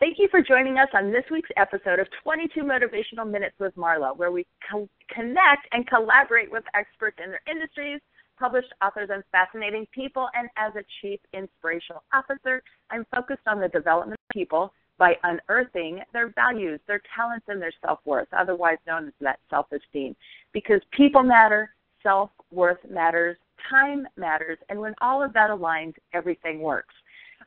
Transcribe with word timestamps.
Thank 0.00 0.18
you 0.18 0.26
for 0.28 0.42
joining 0.42 0.76
us 0.78 0.88
on 0.92 1.12
this 1.12 1.22
week's 1.30 1.50
episode 1.56 2.00
of 2.00 2.08
22 2.24 2.62
Motivational 2.62 3.30
Minutes 3.30 3.54
with 3.60 3.74
Marlo, 3.76 4.16
where 4.16 4.32
we 4.32 4.44
co- 4.70 4.88
connect 5.08 5.68
and 5.70 5.86
collaborate 5.86 6.50
with 6.50 6.64
experts 6.74 7.18
in 7.22 7.30
their 7.30 7.40
industries, 7.48 8.00
published 8.36 8.72
authors, 8.82 9.08
and 9.12 9.22
fascinating 9.30 9.86
people. 9.92 10.28
And 10.34 10.48
as 10.56 10.72
a 10.74 10.84
Chief 11.00 11.20
Inspirational 11.32 12.02
Officer, 12.12 12.60
I'm 12.90 13.06
focused 13.14 13.46
on 13.46 13.60
the 13.60 13.68
development 13.68 14.18
of 14.20 14.34
people 14.34 14.72
by 14.98 15.14
unearthing 15.22 16.00
their 16.12 16.30
values, 16.30 16.80
their 16.88 17.00
talents, 17.14 17.46
and 17.48 17.62
their 17.62 17.72
self 17.80 18.00
worth, 18.04 18.28
otherwise 18.36 18.78
known 18.88 19.06
as 19.06 19.14
that 19.20 19.38
self 19.48 19.66
esteem. 19.70 20.16
Because 20.52 20.80
people 20.90 21.22
matter, 21.22 21.72
self 22.02 22.30
worth 22.50 22.78
matters, 22.90 23.36
time 23.70 24.08
matters, 24.16 24.58
and 24.68 24.80
when 24.80 24.94
all 25.00 25.22
of 25.22 25.32
that 25.34 25.50
aligns, 25.50 25.94
everything 26.12 26.58
works. 26.60 26.94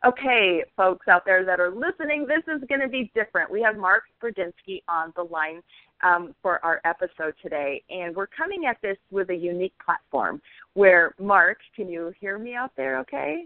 Okay, 0.05 0.63
folks 0.75 1.07
out 1.07 1.25
there 1.25 1.43
that 1.43 1.59
are 1.59 1.71
listening, 1.71 2.27
this 2.27 2.43
is 2.47 2.63
going 2.67 2.81
to 2.81 2.87
be 2.87 3.11
different. 3.15 3.49
We 3.49 3.61
have 3.63 3.77
Mark 3.77 4.03
Brudzinski 4.21 4.83
on 4.87 5.11
the 5.15 5.23
line 5.23 5.61
um, 6.03 6.35
for 6.41 6.63
our 6.63 6.81
episode 6.85 7.33
today, 7.41 7.83
and 7.89 8.15
we're 8.15 8.27
coming 8.27 8.65
at 8.65 8.77
this 8.81 8.97
with 9.09 9.29
a 9.31 9.35
unique 9.35 9.73
platform 9.83 10.41
where, 10.75 11.15
Mark, 11.19 11.57
can 11.75 11.89
you 11.89 12.13
hear 12.19 12.37
me 12.37 12.53
out 12.53 12.71
there 12.77 12.99
okay? 12.99 13.45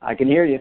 I 0.00 0.14
can 0.14 0.26
hear 0.26 0.44
you. 0.44 0.60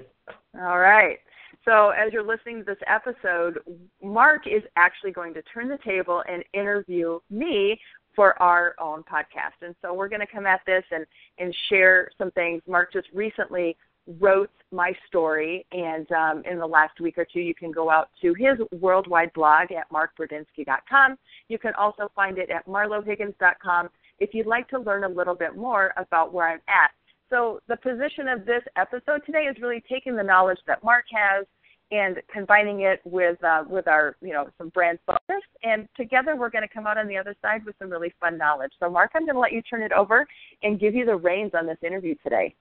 All 0.59 0.79
right. 0.79 1.20
So, 1.63 1.89
as 1.89 2.12
you're 2.12 2.26
listening 2.26 2.59
to 2.59 2.65
this 2.65 2.77
episode, 2.85 3.59
Mark 4.03 4.45
is 4.45 4.62
actually 4.76 5.12
going 5.12 5.34
to 5.34 5.41
turn 5.43 5.70
the 5.70 5.79
table 5.85 6.21
and 6.29 6.43
interview 6.53 7.20
me 7.29 7.79
for 8.15 8.41
our 8.41 8.76
own 8.79 9.03
podcast. 9.03 9.65
And 9.65 9.76
so, 9.81 9.93
we're 9.93 10.09
going 10.09 10.21
to 10.21 10.27
come 10.27 10.45
at 10.45 10.62
this 10.67 10.84
and, 10.91 11.05
and 11.39 11.55
share 11.70 12.09
some 12.17 12.31
things. 12.31 12.62
Mark 12.67 12.93
just 12.93 13.07
recently 13.13 13.77
wrote 14.19 14.51
my 14.71 14.93
story, 15.07 15.65
and 15.71 16.09
um, 16.11 16.43
in 16.49 16.59
the 16.59 16.65
last 16.65 16.99
week 16.99 17.17
or 17.17 17.25
two, 17.25 17.39
you 17.39 17.55
can 17.55 17.71
go 17.71 17.89
out 17.89 18.09
to 18.21 18.33
his 18.37 18.57
worldwide 18.79 19.34
blog 19.34 19.71
at 19.71 19.89
markbrudzinski.com. 19.91 21.17
You 21.47 21.57
can 21.57 21.73
also 21.75 22.12
find 22.15 22.37
it 22.37 22.49
at 22.49 22.67
marlohiggins.com 22.67 23.89
if 24.20 24.34
you'd 24.34 24.47
like 24.47 24.67
to 24.70 24.79
learn 24.79 25.03
a 25.03 25.09
little 25.09 25.35
bit 25.35 25.55
more 25.55 25.93
about 25.97 26.34
where 26.34 26.47
I'm 26.47 26.62
at. 26.67 26.91
So, 27.29 27.59
the 27.67 27.77
position 27.77 28.27
of 28.27 28.45
this 28.45 28.62
episode 28.77 29.21
today 29.25 29.45
is 29.49 29.55
really 29.62 29.84
taking 29.89 30.15
the 30.15 30.23
knowledge 30.23 30.59
that 30.67 30.84
Mark 30.84 31.05
has 31.12 31.45
and 31.91 32.17
combining 32.31 32.81
it 32.81 32.99
with 33.05 33.41
uh, 33.43 33.63
with 33.67 33.87
our 33.87 34.15
you 34.21 34.34
know 34.34 34.47
some 34.57 34.69
brand 34.69 34.97
focus 35.05 35.43
and 35.63 35.87
together 35.95 36.35
we're 36.35 36.49
going 36.49 36.67
to 36.67 36.73
come 36.73 36.87
out 36.87 36.97
on 36.97 37.07
the 37.07 37.17
other 37.17 37.35
side 37.41 37.63
with 37.63 37.75
some 37.77 37.90
really 37.90 38.12
fun 38.19 38.37
knowledge 38.37 38.71
so 38.79 38.90
mark 38.90 39.12
i'm 39.13 39.23
going 39.23 39.35
to 39.35 39.40
let 39.40 39.51
you 39.51 39.62
turn 39.62 39.84
it 39.84 39.91
over 39.91 40.25
and 40.63 40.79
give 40.79 40.95
you 40.95 41.05
the 41.05 41.15
reins 41.15 41.51
on 41.53 41.67
this 41.67 41.77
interview 41.85 42.15
today 42.23 42.55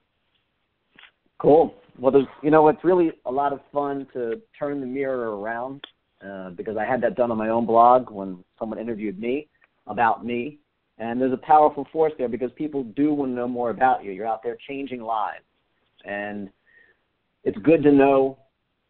Cool. 1.39 1.75
Well, 1.97 2.11
there's, 2.11 2.27
you 2.41 2.51
know, 2.51 2.67
it's 2.67 2.83
really 2.83 3.11
a 3.25 3.31
lot 3.31 3.53
of 3.53 3.59
fun 3.71 4.07
to 4.13 4.41
turn 4.57 4.79
the 4.79 4.85
mirror 4.85 5.37
around 5.39 5.83
uh, 6.25 6.49
because 6.51 6.77
I 6.77 6.85
had 6.85 7.01
that 7.01 7.15
done 7.15 7.31
on 7.31 7.37
my 7.37 7.49
own 7.49 7.65
blog 7.65 8.09
when 8.09 8.43
someone 8.59 8.79
interviewed 8.79 9.19
me 9.19 9.47
about 9.87 10.25
me. 10.25 10.59
And 10.97 11.19
there's 11.19 11.33
a 11.33 11.37
powerful 11.37 11.85
force 11.91 12.13
there 12.17 12.29
because 12.29 12.51
people 12.55 12.83
do 12.83 13.13
want 13.13 13.31
to 13.31 13.35
know 13.35 13.47
more 13.47 13.69
about 13.69 14.03
you. 14.03 14.11
You're 14.11 14.27
out 14.27 14.43
there 14.43 14.57
changing 14.67 15.01
lives. 15.01 15.43
And 16.05 16.49
it's 17.43 17.57
good 17.59 17.83
to 17.83 17.91
know 17.91 18.37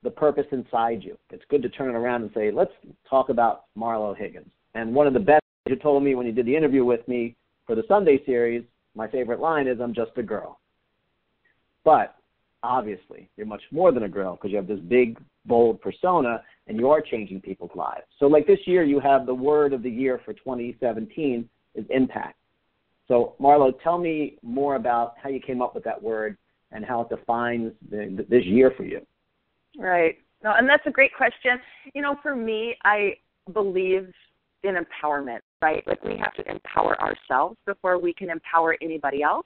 the 0.03 0.11
purpose 0.11 0.45
inside 0.51 1.03
you. 1.03 1.17
It's 1.31 1.43
good 1.49 1.63
to 1.63 1.69
turn 1.69 1.89
it 1.89 1.97
around 1.97 2.21
and 2.21 2.31
say, 2.33 2.51
let's 2.51 2.71
talk 3.09 3.29
about 3.29 3.63
Marlo 3.77 4.15
Higgins. 4.15 4.49
And 4.75 4.93
one 4.93 5.07
of 5.07 5.13
the 5.13 5.19
best 5.19 5.41
you 5.67 5.75
told 5.75 6.03
me 6.03 6.13
when 6.13 6.27
you 6.27 6.31
did 6.31 6.45
the 6.45 6.55
interview 6.55 6.85
with 6.85 7.07
me 7.07 7.35
for 7.65 7.75
the 7.75 7.83
Sunday 7.87 8.23
series, 8.25 8.63
my 8.93 9.07
favorite 9.07 9.39
line 9.39 9.67
is, 9.67 9.79
I'm 9.81 9.93
just 9.95 10.11
a 10.17 10.23
girl. 10.23 10.59
But 11.83 12.15
obviously 12.65 13.29
you're 13.37 13.47
much 13.47 13.61
more 13.71 13.91
than 13.91 14.03
a 14.03 14.09
girl 14.09 14.35
because 14.35 14.51
you 14.51 14.57
have 14.57 14.67
this 14.67 14.79
big 14.79 15.17
bold 15.45 15.81
persona 15.81 16.41
and 16.67 16.77
you 16.77 16.89
are 16.89 17.01
changing 17.01 17.41
people's 17.41 17.71
lives. 17.75 18.03
So 18.19 18.25
like 18.27 18.47
this 18.47 18.59
year 18.65 18.83
you 18.83 18.99
have 18.99 19.25
the 19.25 19.33
word 19.33 19.73
of 19.73 19.83
the 19.83 19.89
year 19.89 20.21
for 20.25 20.33
2017 20.33 21.47
is 21.75 21.85
impact. 21.89 22.37
So 23.07 23.35
marlo 23.39 23.73
tell 23.83 23.97
me 23.97 24.37
more 24.41 24.75
about 24.75 25.15
how 25.21 25.29
you 25.29 25.39
came 25.39 25.61
up 25.61 25.75
with 25.75 25.83
that 25.83 26.01
word 26.01 26.37
and 26.71 26.83
how 26.83 27.01
it 27.01 27.09
defines 27.09 27.71
the, 27.89 28.25
this 28.29 28.43
year 28.45 28.73
for 28.75 28.83
you. 28.83 29.05
Right. 29.77 30.17
No 30.43 30.53
and 30.57 30.67
that's 30.67 30.85
a 30.85 30.91
great 30.91 31.11
question. 31.15 31.59
You 31.93 32.01
know 32.01 32.15
for 32.21 32.35
me 32.35 32.75
i 32.83 33.15
believe 33.53 34.11
in 34.63 34.75
empowerment 34.75 35.39
right? 35.65 35.83
Like 35.87 36.03
we 36.03 36.17
have 36.17 36.33
to 36.35 36.51
empower 36.51 36.99
ourselves 37.01 37.57
before 37.65 37.97
we 37.99 38.13
can 38.13 38.29
empower 38.29 38.77
anybody 38.81 39.23
else 39.23 39.45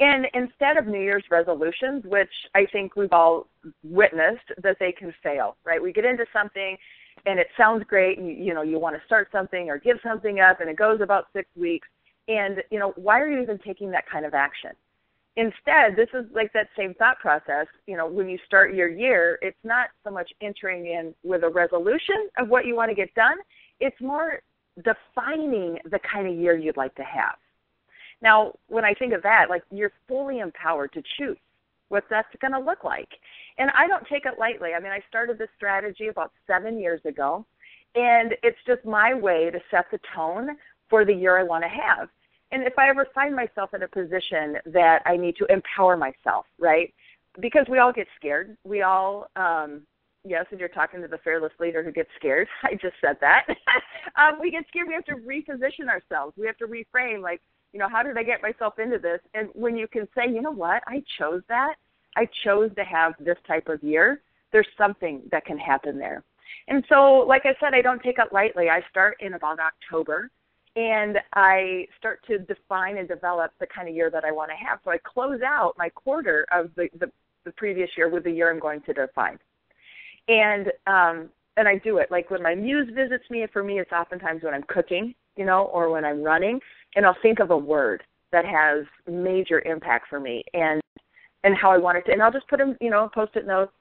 and 0.00 0.26
instead 0.32 0.78
of 0.78 0.86
New 0.86 1.00
Year's 1.00 1.24
resolutions, 1.30 2.04
which 2.06 2.30
I 2.54 2.66
think 2.72 2.96
we've 2.96 3.12
all 3.12 3.46
witnessed 3.84 4.50
that 4.62 4.78
they 4.80 4.92
can 4.92 5.14
fail, 5.22 5.56
right? 5.64 5.80
We 5.80 5.92
get 5.92 6.06
into 6.06 6.24
something 6.32 6.76
and 7.26 7.38
it 7.38 7.48
sounds 7.56 7.84
great 7.86 8.18
and 8.18 8.42
you 8.42 8.54
know 8.54 8.62
you 8.62 8.78
want 8.78 8.96
to 8.96 9.02
start 9.04 9.28
something 9.30 9.68
or 9.68 9.78
give 9.78 9.98
something 10.02 10.40
up 10.40 10.60
and 10.60 10.70
it 10.70 10.76
goes 10.76 11.00
about 11.02 11.26
6 11.34 11.46
weeks 11.54 11.86
and 12.28 12.62
you 12.70 12.78
know 12.78 12.94
why 12.96 13.20
are 13.20 13.28
you 13.28 13.42
even 13.42 13.58
taking 13.58 13.90
that 13.90 14.08
kind 14.10 14.24
of 14.24 14.32
action? 14.32 14.70
Instead, 15.36 15.96
this 15.96 16.08
is 16.14 16.24
like 16.34 16.52
that 16.54 16.68
same 16.76 16.94
thought 16.94 17.18
process, 17.18 17.66
you 17.86 17.96
know, 17.96 18.06
when 18.06 18.28
you 18.28 18.38
start 18.46 18.74
your 18.74 18.88
year, 18.88 19.38
it's 19.42 19.56
not 19.64 19.88
so 20.02 20.10
much 20.10 20.30
entering 20.40 20.86
in 20.86 21.14
with 21.22 21.44
a 21.44 21.48
resolution 21.48 22.28
of 22.38 22.48
what 22.48 22.66
you 22.66 22.74
want 22.74 22.90
to 22.90 22.94
get 22.94 23.14
done, 23.14 23.36
it's 23.78 24.00
more 24.00 24.40
defining 24.82 25.78
the 25.84 26.00
kind 26.00 26.26
of 26.26 26.34
year 26.34 26.56
you'd 26.56 26.76
like 26.76 26.94
to 26.94 27.04
have 27.04 27.36
now, 28.22 28.52
when 28.68 28.84
I 28.84 28.94
think 28.94 29.12
of 29.12 29.22
that, 29.22 29.46
like 29.48 29.62
you're 29.70 29.92
fully 30.06 30.40
empowered 30.40 30.92
to 30.92 31.02
choose 31.18 31.38
what 31.88 32.04
that's 32.08 32.28
going 32.40 32.52
to 32.52 32.60
look 32.60 32.84
like. 32.84 33.08
And 33.58 33.70
I 33.76 33.86
don't 33.86 34.06
take 34.06 34.24
it 34.24 34.38
lightly. 34.38 34.70
I 34.74 34.80
mean, 34.80 34.92
I 34.92 35.00
started 35.08 35.38
this 35.38 35.48
strategy 35.56 36.08
about 36.08 36.32
seven 36.46 36.78
years 36.78 37.00
ago, 37.04 37.44
and 37.94 38.34
it's 38.42 38.58
just 38.66 38.84
my 38.84 39.12
way 39.12 39.50
to 39.50 39.58
set 39.70 39.86
the 39.90 39.98
tone 40.14 40.50
for 40.88 41.04
the 41.04 41.12
year 41.12 41.38
I 41.38 41.42
want 41.42 41.64
to 41.64 41.68
have. 41.68 42.08
And 42.52 42.64
if 42.64 42.78
I 42.78 42.88
ever 42.88 43.06
find 43.14 43.34
myself 43.34 43.74
in 43.74 43.82
a 43.82 43.88
position 43.88 44.56
that 44.66 45.02
I 45.06 45.16
need 45.16 45.36
to 45.36 45.46
empower 45.46 45.96
myself, 45.96 46.46
right? 46.58 46.92
Because 47.40 47.66
we 47.68 47.78
all 47.78 47.92
get 47.92 48.08
scared. 48.16 48.56
We 48.64 48.82
all, 48.82 49.28
um, 49.36 49.82
yes, 50.24 50.46
and 50.50 50.58
you're 50.58 50.68
talking 50.68 51.00
to 51.00 51.08
the 51.08 51.18
fearless 51.18 51.52
leader 51.60 51.82
who 51.84 51.92
gets 51.92 52.10
scared. 52.16 52.48
I 52.64 52.72
just 52.72 52.96
said 53.00 53.16
that. 53.20 53.46
um, 54.16 54.40
we 54.40 54.50
get 54.50 54.64
scared. 54.68 54.88
We 54.88 54.94
have 54.94 55.04
to 55.06 55.14
reposition 55.14 55.88
ourselves. 55.88 56.34
We 56.36 56.46
have 56.46 56.58
to 56.58 56.66
reframe. 56.66 57.22
Like, 57.22 57.40
you 57.72 57.78
know, 57.78 57.88
how 57.88 58.02
did 58.02 58.16
I 58.16 58.22
get 58.22 58.42
myself 58.42 58.78
into 58.78 58.98
this? 58.98 59.20
And 59.34 59.48
when 59.54 59.76
you 59.76 59.86
can 59.86 60.08
say, 60.14 60.28
you 60.28 60.42
know 60.42 60.52
what, 60.52 60.82
I 60.86 61.02
chose 61.18 61.42
that. 61.48 61.74
I 62.16 62.26
chose 62.44 62.70
to 62.76 62.84
have 62.84 63.14
this 63.20 63.38
type 63.46 63.68
of 63.68 63.82
year. 63.82 64.22
There's 64.52 64.66
something 64.76 65.22
that 65.30 65.44
can 65.44 65.58
happen 65.58 65.98
there. 65.98 66.24
And 66.68 66.84
so, 66.88 67.24
like 67.26 67.42
I 67.44 67.54
said, 67.60 67.74
I 67.74 67.82
don't 67.82 68.02
take 68.02 68.18
it 68.18 68.32
lightly. 68.32 68.68
I 68.68 68.80
start 68.90 69.16
in 69.20 69.34
about 69.34 69.58
October 69.60 70.30
and 70.76 71.18
I 71.34 71.86
start 71.98 72.20
to 72.26 72.38
define 72.38 72.98
and 72.98 73.08
develop 73.08 73.52
the 73.60 73.66
kind 73.66 73.88
of 73.88 73.94
year 73.94 74.10
that 74.10 74.24
I 74.24 74.32
want 74.32 74.50
to 74.50 74.66
have. 74.68 74.78
So 74.84 74.90
I 74.90 74.98
close 74.98 75.40
out 75.44 75.74
my 75.78 75.88
quarter 75.88 76.46
of 76.52 76.70
the, 76.76 76.88
the, 76.98 77.10
the 77.44 77.52
previous 77.52 77.90
year 77.96 78.08
with 78.08 78.24
the 78.24 78.30
year 78.30 78.50
I'm 78.50 78.60
going 78.60 78.82
to 78.82 78.92
define. 78.92 79.38
And 80.28 80.68
um, 80.86 81.30
and 81.56 81.68
I 81.68 81.78
do 81.78 81.98
it 81.98 82.10
like 82.10 82.30
when 82.30 82.42
my 82.42 82.54
muse 82.54 82.88
visits 82.94 83.24
me. 83.30 83.44
For 83.52 83.62
me, 83.62 83.80
it's 83.80 83.92
oftentimes 83.92 84.42
when 84.42 84.54
I'm 84.54 84.62
cooking, 84.68 85.14
you 85.36 85.44
know, 85.44 85.64
or 85.66 85.90
when 85.90 86.04
I'm 86.04 86.22
running 86.22 86.60
and 86.96 87.06
I'll 87.06 87.16
think 87.22 87.40
of 87.40 87.50
a 87.50 87.56
word 87.56 88.02
that 88.32 88.44
has 88.44 88.84
major 89.10 89.60
impact 89.60 90.08
for 90.08 90.20
me 90.20 90.44
and 90.54 90.80
and 91.42 91.56
how 91.56 91.70
I 91.70 91.78
want 91.78 91.98
it 91.98 92.04
to 92.06 92.12
and 92.12 92.22
I'll 92.22 92.32
just 92.32 92.48
put 92.48 92.58
them, 92.58 92.76
you 92.80 92.90
know, 92.90 93.10
post 93.14 93.36
it 93.36 93.46
notes 93.46 93.72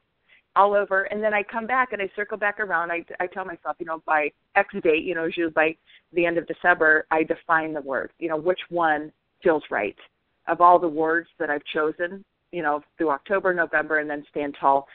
all 0.55 0.73
over 0.73 1.03
and 1.03 1.23
then 1.23 1.33
I 1.33 1.43
come 1.43 1.67
back 1.67 1.93
and 1.93 2.01
I 2.01 2.09
circle 2.15 2.37
back 2.37 2.59
around. 2.59 2.91
I 2.91 3.05
I 3.19 3.27
tell 3.27 3.45
myself, 3.45 3.75
you 3.79 3.85
know, 3.85 4.01
by 4.05 4.31
X 4.55 4.73
date, 4.83 5.03
you 5.03 5.15
know, 5.15 5.25
usually 5.25 5.51
by 5.51 5.75
the 6.13 6.25
end 6.25 6.37
of 6.37 6.47
December, 6.47 7.05
I 7.11 7.23
define 7.23 7.73
the 7.73 7.81
word. 7.81 8.11
You 8.19 8.29
know, 8.29 8.37
which 8.37 8.59
one 8.69 9.11
feels 9.43 9.63
right 9.69 9.95
of 10.47 10.61
all 10.61 10.79
the 10.79 10.87
words 10.87 11.29
that 11.39 11.49
I've 11.49 11.63
chosen, 11.73 12.23
you 12.51 12.63
know, 12.63 12.81
through 12.97 13.11
October, 13.11 13.53
November, 13.53 13.99
and 13.99 14.09
then 14.09 14.25
stand 14.29 14.55
tall 14.59 14.87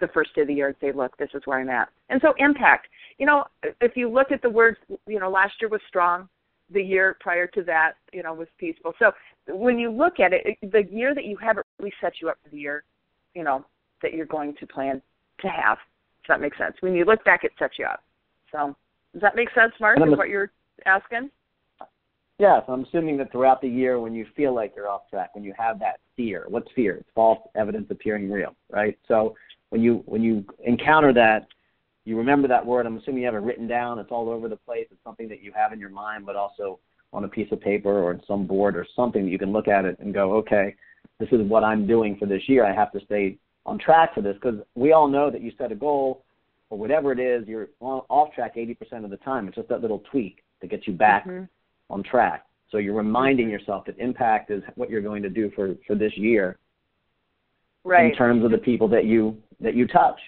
the 0.00 0.08
first 0.08 0.34
day 0.34 0.42
of 0.42 0.48
the 0.48 0.54
year 0.54 0.68
and 0.68 0.76
say, 0.80 0.90
look, 0.90 1.16
this 1.16 1.28
is 1.34 1.42
where 1.44 1.60
I'm 1.60 1.68
at. 1.68 1.88
And 2.08 2.20
so 2.22 2.34
impact. 2.38 2.88
You 3.18 3.26
know, 3.26 3.44
if 3.80 3.92
you 3.94 4.10
look 4.10 4.32
at 4.32 4.42
the 4.42 4.50
words, 4.50 4.78
you 5.06 5.20
know, 5.20 5.30
last 5.30 5.54
year 5.60 5.68
was 5.68 5.80
strong 5.86 6.28
the 6.72 6.82
year 6.82 7.16
prior 7.20 7.46
to 7.48 7.62
that, 7.64 7.92
you 8.12 8.22
know, 8.22 8.34
was 8.34 8.48
peaceful. 8.58 8.92
So 8.98 9.12
when 9.48 9.78
you 9.78 9.90
look 9.90 10.20
at 10.20 10.32
it, 10.32 10.58
the 10.62 10.84
year 10.90 11.14
that 11.14 11.24
you 11.24 11.36
have 11.38 11.58
it 11.58 11.66
really 11.78 11.92
sets 12.00 12.16
you 12.20 12.28
up 12.28 12.38
for 12.42 12.50
the 12.50 12.58
year, 12.58 12.84
you 13.34 13.44
know, 13.44 13.64
that 14.02 14.14
you're 14.14 14.26
going 14.26 14.54
to 14.60 14.66
plan 14.66 15.00
to 15.40 15.48
have. 15.48 15.78
Does 16.22 16.28
that 16.28 16.40
make 16.40 16.56
sense? 16.56 16.74
When 16.80 16.94
you 16.94 17.04
look 17.04 17.24
back, 17.24 17.44
it 17.44 17.52
sets 17.58 17.74
you 17.78 17.86
up. 17.86 18.02
So 18.50 18.76
does 19.12 19.22
that 19.22 19.36
make 19.36 19.48
sense, 19.54 19.72
Mark? 19.80 19.98
Is 19.98 20.16
what 20.16 20.28
you're 20.28 20.50
asking? 20.86 21.30
Yes, 22.38 22.62
I'm 22.66 22.84
assuming 22.84 23.18
that 23.18 23.30
throughout 23.30 23.60
the 23.60 23.68
year, 23.68 24.00
when 24.00 24.14
you 24.14 24.26
feel 24.36 24.54
like 24.54 24.72
you're 24.74 24.88
off 24.88 25.08
track, 25.10 25.34
when 25.34 25.44
you 25.44 25.54
have 25.56 25.78
that 25.78 26.00
fear, 26.16 26.46
what's 26.48 26.70
fear? 26.74 26.96
It's 26.96 27.08
false 27.14 27.38
evidence 27.54 27.86
appearing 27.90 28.30
real, 28.30 28.54
right? 28.70 28.98
So 29.06 29.36
when 29.70 29.82
you 29.82 30.02
when 30.06 30.22
you 30.22 30.44
encounter 30.64 31.12
that, 31.12 31.46
you 32.04 32.16
remember 32.16 32.48
that 32.48 32.64
word. 32.64 32.86
I'm 32.86 32.96
assuming 32.96 33.22
you 33.22 33.26
have 33.26 33.34
it 33.34 33.46
written 33.46 33.66
down. 33.66 33.98
It's 33.98 34.10
all 34.10 34.28
over 34.28 34.48
the 34.48 34.56
place. 34.56 34.86
It's 34.90 35.02
something 35.04 35.28
that 35.28 35.42
you 35.42 35.52
have 35.54 35.72
in 35.72 35.78
your 35.78 35.90
mind, 35.90 36.26
but 36.26 36.36
also 36.36 36.80
on 37.12 37.24
a 37.24 37.28
piece 37.28 37.50
of 37.52 37.60
paper 37.60 38.02
or 38.02 38.12
in 38.12 38.22
some 38.26 38.46
board 38.46 38.76
or 38.76 38.86
something 38.96 39.24
that 39.24 39.30
you 39.30 39.38
can 39.38 39.52
look 39.52 39.68
at 39.68 39.84
it 39.84 39.98
and 40.00 40.14
go, 40.14 40.34
okay, 40.34 40.74
this 41.18 41.28
is 41.30 41.40
what 41.42 41.62
I'm 41.62 41.86
doing 41.86 42.16
for 42.18 42.26
this 42.26 42.42
year. 42.48 42.64
I 42.64 42.74
have 42.74 42.90
to 42.92 43.04
stay 43.04 43.38
on 43.66 43.78
track 43.78 44.14
for 44.14 44.22
this 44.22 44.34
because 44.34 44.60
we 44.74 44.92
all 44.92 45.08
know 45.08 45.30
that 45.30 45.42
you 45.42 45.52
set 45.58 45.70
a 45.70 45.74
goal 45.74 46.24
or 46.70 46.78
whatever 46.78 47.12
it 47.12 47.20
is, 47.20 47.46
you're 47.46 47.68
off 47.80 48.32
track 48.34 48.56
80% 48.56 49.04
of 49.04 49.10
the 49.10 49.18
time. 49.18 49.46
It's 49.46 49.56
just 49.56 49.68
that 49.68 49.82
little 49.82 50.02
tweak 50.10 50.42
to 50.62 50.66
get 50.66 50.86
you 50.86 50.94
back 50.94 51.26
mm-hmm. 51.26 51.44
on 51.92 52.02
track. 52.02 52.46
So 52.70 52.78
you're 52.78 52.94
reminding 52.94 53.50
yourself 53.50 53.84
that 53.84 53.98
impact 53.98 54.50
is 54.50 54.62
what 54.76 54.88
you're 54.88 55.02
going 55.02 55.22
to 55.22 55.28
do 55.28 55.50
for, 55.54 55.74
for 55.86 55.94
this 55.94 56.16
year. 56.16 56.58
Right. 57.84 58.10
In 58.10 58.16
terms 58.16 58.44
of 58.44 58.52
the 58.52 58.58
people 58.58 58.88
that 58.88 59.04
you 59.04 59.36
that 59.60 59.74
you 59.74 59.86
touch. 59.86 60.18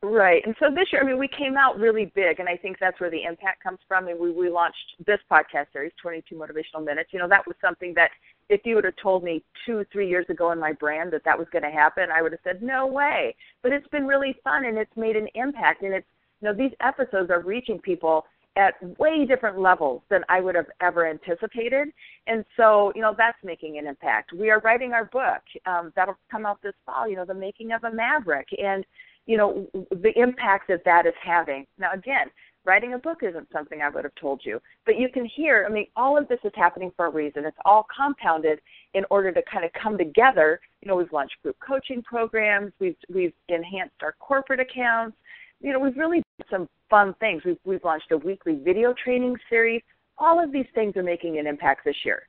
Right. 0.00 0.42
And 0.46 0.54
so 0.60 0.66
this 0.70 0.86
year, 0.92 1.02
I 1.02 1.04
mean, 1.04 1.18
we 1.18 1.26
came 1.26 1.56
out 1.56 1.76
really 1.76 2.12
big, 2.14 2.38
and 2.38 2.48
I 2.48 2.56
think 2.56 2.76
that's 2.78 3.00
where 3.00 3.10
the 3.10 3.24
impact 3.24 3.64
comes 3.64 3.80
from. 3.88 4.06
And 4.06 4.18
we, 4.18 4.30
we 4.30 4.48
launched 4.48 4.76
this 5.04 5.18
podcast 5.30 5.72
series, 5.72 5.90
22 6.00 6.36
Motivational 6.36 6.84
Minutes. 6.84 7.10
You 7.12 7.18
know, 7.18 7.28
that 7.28 7.44
was 7.48 7.56
something 7.60 7.94
that 7.94 8.10
if 8.48 8.60
you 8.64 8.76
would 8.76 8.84
have 8.84 8.94
told 9.02 9.24
me 9.24 9.42
two, 9.66 9.84
three 9.92 10.08
years 10.08 10.26
ago 10.28 10.52
in 10.52 10.60
my 10.60 10.72
brand 10.72 11.12
that 11.14 11.24
that 11.24 11.36
was 11.36 11.48
going 11.50 11.64
to 11.64 11.70
happen, 11.70 12.10
I 12.14 12.22
would 12.22 12.30
have 12.30 12.40
said, 12.44 12.62
no 12.62 12.86
way. 12.86 13.34
But 13.60 13.72
it's 13.72 13.88
been 13.88 14.06
really 14.06 14.36
fun, 14.44 14.66
and 14.66 14.78
it's 14.78 14.96
made 14.96 15.16
an 15.16 15.26
impact. 15.34 15.82
And 15.82 15.92
it's, 15.92 16.06
you 16.40 16.48
know, 16.48 16.54
these 16.54 16.72
episodes 16.80 17.30
are 17.30 17.40
reaching 17.42 17.80
people 17.80 18.24
at 18.56 18.74
way 18.98 19.24
different 19.24 19.58
levels 19.58 20.02
than 20.10 20.22
I 20.28 20.40
would 20.40 20.54
have 20.54 20.66
ever 20.80 21.08
anticipated. 21.08 21.88
And 22.28 22.44
so, 22.56 22.92
you 22.94 23.02
know, 23.02 23.14
that's 23.18 23.38
making 23.42 23.78
an 23.78 23.86
impact. 23.88 24.32
We 24.32 24.50
are 24.50 24.60
writing 24.60 24.92
our 24.92 25.06
book. 25.06 25.42
Um, 25.66 25.92
that'll 25.96 26.18
come 26.30 26.46
out 26.46 26.62
this 26.62 26.74
fall, 26.86 27.08
you 27.08 27.16
know, 27.16 27.24
The 27.24 27.34
Making 27.34 27.72
of 27.72 27.82
a 27.84 27.92
Maverick. 27.92 28.48
And 28.62 28.84
you 29.28 29.36
know, 29.36 29.68
the 29.90 30.18
impact 30.18 30.68
that 30.68 30.82
that 30.86 31.06
is 31.06 31.12
having. 31.22 31.66
Now, 31.78 31.92
again, 31.92 32.28
writing 32.64 32.94
a 32.94 32.98
book 32.98 33.18
isn't 33.22 33.46
something 33.52 33.82
I 33.82 33.90
would 33.90 34.04
have 34.04 34.14
told 34.14 34.40
you, 34.42 34.58
but 34.86 34.98
you 34.98 35.10
can 35.10 35.26
hear, 35.26 35.66
I 35.68 35.72
mean, 35.72 35.86
all 35.96 36.16
of 36.16 36.26
this 36.28 36.38
is 36.44 36.52
happening 36.56 36.90
for 36.96 37.06
a 37.06 37.10
reason. 37.10 37.44
It's 37.44 37.56
all 37.66 37.86
compounded 37.94 38.58
in 38.94 39.04
order 39.10 39.30
to 39.30 39.42
kind 39.42 39.66
of 39.66 39.70
come 39.80 39.98
together. 39.98 40.58
You 40.80 40.88
know, 40.88 40.96
we've 40.96 41.12
launched 41.12 41.36
group 41.42 41.56
coaching 41.64 42.02
programs, 42.02 42.72
we've 42.80 42.96
we've 43.12 43.34
enhanced 43.50 43.96
our 44.02 44.14
corporate 44.18 44.60
accounts. 44.60 45.16
You 45.60 45.74
know, 45.74 45.78
we've 45.78 45.96
really 45.96 46.22
done 46.38 46.48
some 46.50 46.68
fun 46.88 47.14
things. 47.20 47.42
We've 47.44 47.58
we've 47.64 47.84
launched 47.84 48.10
a 48.12 48.16
weekly 48.16 48.58
video 48.64 48.94
training 49.04 49.36
series. 49.50 49.82
All 50.16 50.42
of 50.42 50.52
these 50.52 50.66
things 50.74 50.96
are 50.96 51.02
making 51.02 51.38
an 51.38 51.46
impact 51.46 51.84
this 51.84 51.96
year. 52.02 52.22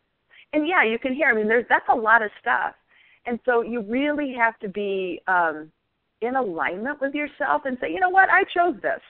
And 0.51 0.68
yeah, 0.68 0.84
you 0.84 1.00
can 1.00 1.13
hear, 1.13 1.30
I 1.30 1.34
mean, 1.34 1.48
there's 1.48 1.66
that's 1.69 1.88
a 1.90 1.96
lot 1.96 2.22
of 2.22 2.30
stuff. 2.42 2.75
And 3.25 3.40
so 3.46 3.62
you 3.62 3.84
really 3.84 4.34
have 4.38 4.60
to 4.60 4.68
be 4.68 5.22
um 5.30 5.72
in 6.21 6.36
alignment 6.36 7.00
with 7.01 7.13
yourself 7.13 7.63
and 7.66 7.77
say, 7.80 7.92
you 7.92 8.00
know 8.00 8.10
what, 8.10 8.30
I 8.30 8.44
chose 8.44 8.75
this. 8.81 9.01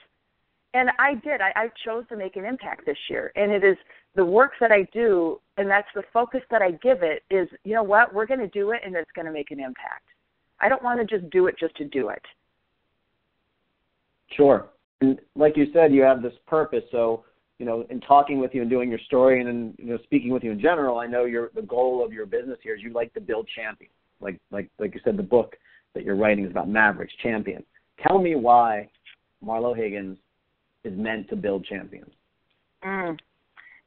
And 0.72 0.90
I 0.98 1.14
did. 1.14 1.40
I, 1.40 1.52
I 1.56 1.68
chose 1.84 2.04
to 2.10 2.16
make 2.16 2.36
an 2.36 2.44
impact 2.44 2.86
this 2.86 2.98
year. 3.08 3.32
And 3.34 3.50
it 3.50 3.64
is 3.64 3.76
the 4.14 4.24
work 4.24 4.52
that 4.60 4.70
I 4.70 4.86
do, 4.92 5.40
and 5.56 5.68
that's 5.68 5.88
the 5.94 6.02
focus 6.12 6.40
that 6.50 6.62
I 6.62 6.72
give 6.72 7.02
it 7.02 7.22
is, 7.30 7.48
you 7.64 7.74
know 7.74 7.82
what, 7.82 8.14
we're 8.14 8.26
going 8.26 8.40
to 8.40 8.48
do 8.48 8.70
it 8.72 8.80
and 8.84 8.94
it's 8.94 9.10
going 9.14 9.26
to 9.26 9.32
make 9.32 9.50
an 9.50 9.60
impact. 9.60 10.06
I 10.60 10.68
don't 10.68 10.82
want 10.82 11.00
to 11.00 11.18
just 11.18 11.30
do 11.30 11.46
it 11.46 11.56
just 11.58 11.76
to 11.76 11.84
do 11.84 12.10
it. 12.10 12.22
Sure. 14.36 14.68
And 15.00 15.18
like 15.34 15.56
you 15.56 15.66
said, 15.72 15.92
you 15.92 16.02
have 16.02 16.22
this 16.22 16.34
purpose. 16.46 16.84
So, 16.90 17.24
you 17.58 17.66
know, 17.66 17.84
in 17.90 18.00
talking 18.00 18.38
with 18.38 18.54
you 18.54 18.62
and 18.62 18.70
doing 18.70 18.90
your 18.90 18.98
story 19.06 19.40
and 19.40 19.48
in, 19.48 19.74
you 19.78 19.86
know, 19.86 19.98
speaking 20.04 20.32
with 20.32 20.44
you 20.44 20.52
in 20.52 20.60
general, 20.60 20.98
I 20.98 21.06
know 21.06 21.24
your 21.24 21.50
the 21.54 21.62
goal 21.62 22.04
of 22.04 22.12
your 22.12 22.26
business 22.26 22.58
here 22.62 22.74
is 22.74 22.82
you 22.82 22.92
like 22.92 23.12
to 23.14 23.20
build 23.20 23.48
champions. 23.54 23.92
Like 24.20 24.38
like 24.50 24.68
like 24.78 24.94
you 24.94 25.00
said, 25.04 25.16
the 25.16 25.22
book 25.22 25.56
that 25.94 26.04
you're 26.04 26.16
writing 26.16 26.44
is 26.44 26.50
about 26.50 26.68
Mavericks, 26.68 27.12
champions. 27.22 27.64
Tell 28.06 28.18
me 28.18 28.36
why 28.36 28.88
Marlo 29.44 29.76
Higgins 29.76 30.18
is 30.84 30.96
meant 30.96 31.28
to 31.28 31.36
build 31.36 31.64
champions. 31.64 32.10
Mm. 32.84 33.18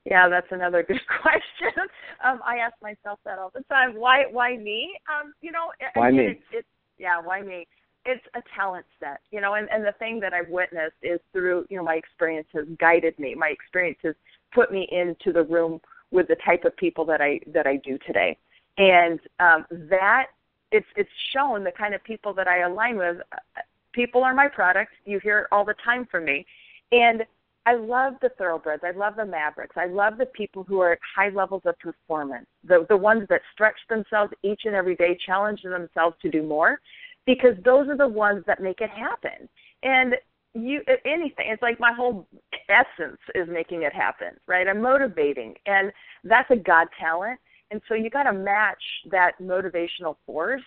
Yeah, 0.05 0.27
that's 0.27 0.47
another 0.51 0.83
good 0.83 0.99
question. 1.21 1.87
Um, 2.23 2.39
I 2.45 2.57
ask 2.57 2.73
myself 2.81 3.19
that 3.25 3.39
all 3.39 3.51
the 3.53 3.63
time. 3.63 3.95
Why? 3.95 4.23
Why 4.29 4.57
me? 4.57 4.91
Um, 5.07 5.33
you 5.41 5.51
know, 5.51 5.71
why 5.93 6.11
me? 6.11 6.25
It's, 6.25 6.41
it's, 6.51 6.67
yeah, 6.97 7.21
why 7.21 7.41
me? 7.41 7.67
It's 8.05 8.23
a 8.35 8.41
talent 8.53 8.85
set, 8.99 9.21
you 9.31 9.39
know, 9.39 9.53
and, 9.53 9.69
and 9.71 9.81
the 9.85 9.93
thing 9.97 10.19
that 10.19 10.33
I've 10.33 10.49
witnessed 10.49 10.97
is 11.01 11.21
through, 11.31 11.65
you 11.69 11.77
know, 11.77 11.83
my 11.83 11.95
experience 11.95 12.47
has 12.53 12.65
guided 12.77 13.17
me. 13.17 13.33
My 13.33 13.47
experience 13.47 13.97
has 14.03 14.13
put 14.53 14.73
me 14.73 14.89
into 14.91 15.31
the 15.31 15.43
room 15.43 15.79
with 16.11 16.27
the 16.27 16.35
type 16.45 16.65
of 16.65 16.75
people 16.75 17.05
that 17.05 17.21
I 17.21 17.39
that 17.53 17.65
I 17.65 17.77
do 17.77 17.97
today, 18.05 18.37
and 18.77 19.19
um, 19.39 19.65
that 19.89 20.27
it's 20.73 20.87
it's 20.97 21.09
shown 21.31 21.63
the 21.63 21.71
kind 21.71 21.93
of 21.93 22.03
people 22.03 22.33
that 22.33 22.47
I 22.47 22.61
align 22.61 22.97
with. 22.97 23.17
People 23.93 24.23
are 24.23 24.33
my 24.33 24.47
product. 24.47 24.91
You 25.05 25.19
hear 25.19 25.39
it 25.39 25.47
all 25.51 25.63
the 25.63 25.75
time 25.85 26.07
from 26.09 26.25
me, 26.25 26.45
and 26.91 27.23
I 27.65 27.75
love 27.75 28.15
the 28.21 28.29
thoroughbreds. 28.37 28.83
I 28.83 28.91
love 28.91 29.15
the 29.15 29.25
mavericks. 29.25 29.77
I 29.77 29.85
love 29.85 30.17
the 30.17 30.25
people 30.25 30.63
who 30.63 30.81
are 30.81 30.93
at 30.93 30.99
high 31.15 31.29
levels 31.29 31.61
of 31.65 31.77
performance. 31.79 32.47
The 32.67 32.85
the 32.89 32.97
ones 32.97 33.27
that 33.29 33.41
stretch 33.53 33.77
themselves 33.87 34.33
each 34.43 34.61
and 34.65 34.75
every 34.75 34.95
day, 34.95 35.17
challenge 35.25 35.61
themselves 35.61 36.17
to 36.23 36.29
do 36.29 36.43
more, 36.43 36.79
because 37.25 37.55
those 37.63 37.87
are 37.87 37.97
the 37.97 38.07
ones 38.07 38.43
that 38.47 38.61
make 38.61 38.81
it 38.81 38.89
happen. 38.89 39.47
And 39.83 40.15
you 40.55 40.81
anything 41.05 41.45
it's 41.49 41.61
like 41.61 41.79
my 41.79 41.93
whole 41.93 42.27
essence 42.69 43.19
is 43.33 43.47
making 43.49 43.81
it 43.81 43.91
happen 43.91 44.29
right 44.47 44.67
i'm 44.67 44.81
motivating 44.81 45.55
and 45.65 45.91
that's 46.23 46.49
a 46.51 46.55
god 46.55 46.87
talent 46.99 47.39
and 47.73 47.81
so 47.87 47.95
you 47.95 48.11
got 48.11 48.23
to 48.23 48.33
match 48.33 48.83
that 49.09 49.31
motivational 49.41 50.15
force 50.27 50.61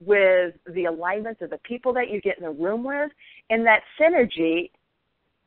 with 0.00 0.54
the 0.72 0.84
alignment 0.84 1.40
of 1.40 1.50
the 1.50 1.58
people 1.58 1.92
that 1.92 2.08
you 2.08 2.20
get 2.20 2.38
in 2.38 2.44
the 2.44 2.50
room 2.50 2.84
with, 2.84 3.10
and 3.50 3.66
that 3.66 3.80
synergy 4.00 4.70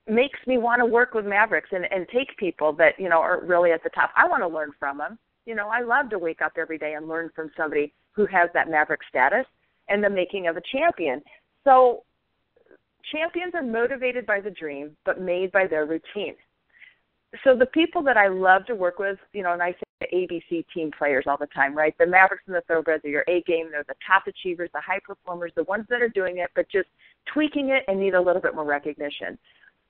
makes 0.07 0.37
me 0.45 0.57
want 0.57 0.81
to 0.81 0.85
work 0.85 1.13
with 1.13 1.25
Mavericks 1.25 1.69
and, 1.71 1.85
and 1.89 2.05
take 2.09 2.35
people 2.37 2.73
that 2.73 2.99
you 2.99 3.07
know 3.07 3.19
are 3.21 3.39
really 3.45 3.71
at 3.71 3.81
the 3.81 3.89
top. 3.91 4.11
I 4.17 4.27
want 4.27 4.43
to 4.43 4.47
learn 4.47 4.71
from 4.77 4.97
them. 4.97 5.17
You 5.45 5.55
know, 5.55 5.69
I 5.69 5.81
love 5.81 6.09
to 6.09 6.19
wake 6.19 6.41
up 6.41 6.53
every 6.57 6.77
day 6.77 6.95
and 6.95 7.07
learn 7.07 7.31
from 7.33 7.49
somebody 7.55 7.93
who 8.11 8.25
has 8.25 8.49
that 8.53 8.69
Maverick 8.69 9.01
status 9.07 9.45
and 9.87 10.03
the 10.03 10.09
making 10.09 10.47
of 10.47 10.57
a 10.57 10.61
champion. 10.69 11.21
So 11.63 12.03
champions 13.09 13.53
are 13.55 13.63
motivated 13.63 14.25
by 14.25 14.41
the 14.41 14.51
dream, 14.51 14.97
but 15.05 15.21
made 15.21 15.53
by 15.53 15.65
their 15.65 15.85
routine. 15.85 16.35
So 17.45 17.55
the 17.55 17.67
people 17.67 18.03
that 18.03 18.17
I 18.17 18.27
love 18.27 18.65
to 18.65 18.75
work 18.75 18.99
with, 18.99 19.17
you 19.31 19.43
know, 19.43 19.53
and 19.53 19.63
I 19.63 19.75
the 20.11 20.17
ABC 20.17 20.65
team 20.73 20.91
players 20.97 21.25
all 21.27 21.37
the 21.37 21.47
time, 21.47 21.75
right? 21.75 21.95
The 21.97 22.05
Mavericks 22.05 22.43
and 22.47 22.55
the 22.55 22.61
Thoroughbreds 22.61 23.05
are 23.05 23.09
your 23.09 23.23
A 23.27 23.41
game. 23.43 23.69
They're 23.71 23.85
the 23.87 23.95
top 24.05 24.27
achievers, 24.27 24.69
the 24.73 24.81
high 24.81 24.99
performers, 25.05 25.51
the 25.55 25.63
ones 25.63 25.85
that 25.89 26.01
are 26.01 26.09
doing 26.09 26.37
it, 26.37 26.49
but 26.55 26.69
just 26.69 26.87
tweaking 27.33 27.69
it 27.69 27.83
and 27.87 27.99
need 27.99 28.13
a 28.13 28.21
little 28.21 28.41
bit 28.41 28.55
more 28.55 28.65
recognition. 28.65 29.37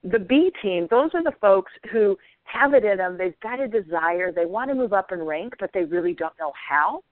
The 0.03 0.19
B 0.19 0.51
team, 0.61 0.87
those 0.89 1.11
are 1.13 1.23
the 1.23 1.33
folks 1.41 1.71
who 1.91 2.17
have 2.43 2.73
it 2.73 2.85
in 2.85 2.97
them. 2.97 3.17
They've 3.17 3.39
got 3.41 3.59
a 3.59 3.67
desire. 3.67 4.31
They 4.31 4.45
want 4.45 4.69
to 4.69 4.75
move 4.75 4.93
up 4.93 5.11
in 5.11 5.19
rank, 5.19 5.53
but 5.59 5.71
they 5.73 5.83
really 5.83 6.13
don't 6.13 6.37
know 6.39 6.53
how. 6.69 7.03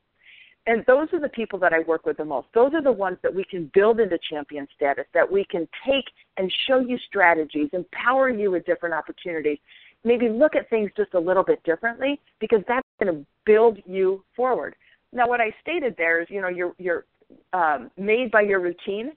And 0.66 0.86
those 0.88 1.08
are 1.12 1.20
the 1.20 1.30
people 1.30 1.60
that 1.60 1.74
I 1.74 1.80
work 1.80 2.06
with 2.06 2.18
the 2.18 2.26
most. 2.26 2.48
Those 2.54 2.74
are 2.74 2.82
the 2.82 2.92
ones 2.92 3.18
that 3.24 3.34
we 3.34 3.44
can 3.44 3.70
build 3.74 4.00
into 4.00 4.18
champion 4.30 4.66
status, 4.74 5.06
that 5.14 5.30
we 5.30 5.44
can 5.46 5.68
take 5.86 6.06
and 6.38 6.54
show 6.68 6.80
you 6.80 6.98
strategies, 7.06 7.70
empower 7.74 8.30
you 8.30 8.52
with 8.52 8.66
different 8.66 8.96
opportunities, 8.96 9.58
maybe 10.04 10.30
look 10.30 10.56
at 10.56 10.70
things 10.70 10.92
just 10.96 11.14
a 11.14 11.20
little 11.20 11.44
bit 11.44 11.64
differently 11.64 12.20
because 12.40 12.62
that's 12.68 12.88
going 13.02 13.14
to 13.14 13.26
build 13.46 13.78
you 13.86 14.24
forward. 14.36 14.76
Now, 15.12 15.28
what 15.28 15.42
I 15.42 15.54
stated 15.62 15.96
there 15.98 16.22
is, 16.22 16.28
you 16.30 16.42
know, 16.42 16.50
you're 16.50 16.74
you're 16.78 17.06
um, 17.54 17.92
made 17.98 18.32
by 18.32 18.42
your 18.42 18.60
routine. 18.60 19.12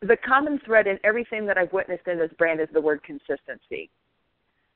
The 0.00 0.16
common 0.24 0.60
thread 0.64 0.86
in 0.86 0.98
everything 1.04 1.44
that 1.46 1.58
I've 1.58 1.72
witnessed 1.72 2.06
in 2.06 2.18
this 2.18 2.30
brand 2.38 2.60
is 2.60 2.68
the 2.72 2.80
word 2.80 3.02
consistency. 3.02 3.90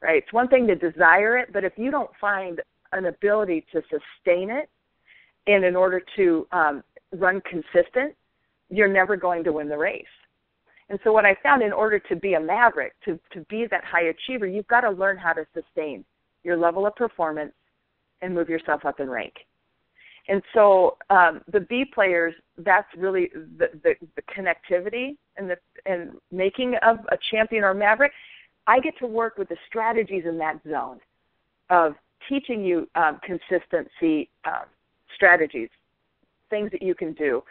Right? 0.00 0.16
It's 0.16 0.32
one 0.32 0.48
thing 0.48 0.66
to 0.66 0.74
desire 0.74 1.38
it, 1.38 1.52
but 1.52 1.62
if 1.62 1.74
you 1.76 1.92
don't 1.92 2.10
find 2.20 2.60
an 2.90 3.06
ability 3.06 3.64
to 3.72 3.82
sustain 3.82 4.50
it, 4.50 4.68
and 5.46 5.64
in 5.64 5.76
order 5.76 6.02
to 6.16 6.46
um, 6.50 6.82
run 7.12 7.40
consistent, 7.42 8.14
you're 8.68 8.92
never 8.92 9.16
going 9.16 9.44
to 9.44 9.52
win 9.52 9.68
the 9.68 9.78
race. 9.78 10.04
And 10.92 11.00
so 11.04 11.10
what 11.10 11.24
I 11.24 11.34
found 11.42 11.62
in 11.62 11.72
order 11.72 11.98
to 11.98 12.14
be 12.14 12.34
a 12.34 12.40
maverick, 12.40 12.92
to, 13.06 13.18
to 13.32 13.40
be 13.48 13.66
that 13.70 13.82
high 13.82 14.08
achiever, 14.08 14.46
you've 14.46 14.66
got 14.66 14.82
to 14.82 14.90
learn 14.90 15.16
how 15.16 15.32
to 15.32 15.46
sustain 15.54 16.04
your 16.44 16.58
level 16.58 16.86
of 16.86 16.94
performance 16.96 17.54
and 18.20 18.34
move 18.34 18.50
yourself 18.50 18.84
up 18.84 19.00
in 19.00 19.08
rank. 19.08 19.32
And 20.28 20.42
so 20.52 20.98
um, 21.08 21.40
the 21.50 21.60
B 21.60 21.86
players, 21.86 22.34
that's 22.58 22.86
really 22.94 23.30
the, 23.56 23.70
the, 23.82 23.94
the 24.16 24.22
connectivity 24.22 25.16
and 25.38 25.48
the 25.48 25.56
and 25.86 26.10
making 26.30 26.74
of 26.86 26.98
a 27.10 27.16
champion 27.30 27.64
or 27.64 27.72
maverick. 27.72 28.12
I 28.66 28.78
get 28.78 28.92
to 28.98 29.06
work 29.06 29.38
with 29.38 29.48
the 29.48 29.56
strategies 29.66 30.24
in 30.26 30.36
that 30.38 30.60
zone 30.70 31.00
of 31.70 31.94
teaching 32.28 32.62
you 32.62 32.86
um, 32.96 33.18
consistency 33.24 34.28
uh, 34.44 34.64
strategies, 35.14 35.70
things 36.50 36.70
that 36.70 36.82
you 36.82 36.94
can 36.94 37.14
do, 37.14 37.42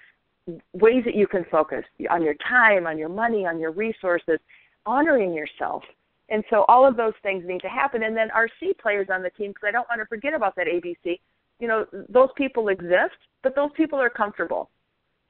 ways 0.74 1.04
that 1.06 1.16
you 1.16 1.28
can 1.28 1.46
focus 1.52 1.84
on 2.10 2.24
your 2.24 2.36
time, 2.48 2.88
on 2.88 2.98
your 2.98 3.10
money, 3.10 3.46
on 3.46 3.60
your 3.60 3.72
resources, 3.72 4.40
honoring 4.86 5.34
yourself. 5.34 5.84
And 6.30 6.44
so 6.50 6.66
all 6.68 6.88
of 6.88 6.96
those 6.96 7.14
things 7.24 7.44
need 7.46 7.62
to 7.62 7.68
happen. 7.68 8.04
And 8.04 8.16
then 8.16 8.32
our 8.32 8.48
C 8.60 8.74
players 8.82 9.08
on 9.12 9.22
the 9.22 9.30
team, 9.32 9.52
because 9.52 9.68
I 9.68 9.72
don't 9.72 9.88
want 9.90 10.00
to 10.02 10.06
forget 10.06 10.34
about 10.34 10.56
that 10.56 10.68
ABC, 10.68 11.20
you 11.60 11.68
know, 11.68 11.86
those 12.10 12.30
people 12.36 12.70
exist, 12.70 13.20
but 13.44 13.56
those 13.56 13.70
people 13.76 14.00
are 14.00 14.10
comfortable. 14.10 14.70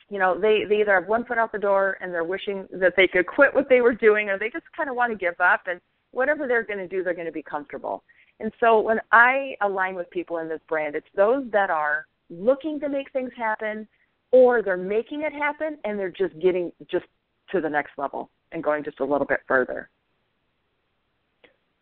You 0.09 0.19
know, 0.19 0.39
they, 0.39 0.63
they 0.67 0.81
either 0.81 0.93
have 0.93 1.07
one 1.07 1.25
foot 1.25 1.37
out 1.37 1.51
the 1.51 1.59
door 1.59 1.97
and 2.01 2.13
they're 2.13 2.23
wishing 2.23 2.67
that 2.73 2.93
they 2.95 3.07
could 3.07 3.27
quit 3.35 3.53
what 3.53 3.67
they 3.67 3.81
were 3.81 3.93
doing 3.93 4.29
or 4.29 4.37
they 4.37 4.49
just 4.49 4.65
kind 4.75 4.89
of 4.89 4.95
want 4.95 5.11
to 5.11 5.17
give 5.17 5.39
up 5.39 5.61
and 5.67 5.81
whatever 6.11 6.47
they're 6.47 6.63
going 6.63 6.79
to 6.79 6.87
do, 6.87 7.03
they're 7.03 7.13
going 7.13 7.25
to 7.25 7.31
be 7.31 7.43
comfortable. 7.43 8.03
And 8.39 8.51
so 8.59 8.79
when 8.79 8.99
I 9.11 9.55
align 9.61 9.95
with 9.95 10.09
people 10.09 10.39
in 10.39 10.49
this 10.49 10.61
brand, 10.67 10.95
it's 10.95 11.07
those 11.15 11.45
that 11.51 11.69
are 11.69 12.05
looking 12.29 12.79
to 12.79 12.89
make 12.89 13.11
things 13.11 13.31
happen, 13.37 13.87
or 14.31 14.61
they're 14.61 14.77
making 14.77 15.21
it 15.21 15.33
happen 15.33 15.77
and 15.83 15.99
they're 15.99 16.09
just 16.11 16.37
getting 16.39 16.71
just 16.89 17.05
to 17.51 17.61
the 17.61 17.69
next 17.69 17.91
level 17.97 18.29
and 18.51 18.63
going 18.63 18.83
just 18.83 18.99
a 18.99 19.05
little 19.05 19.27
bit 19.27 19.39
further? 19.47 19.89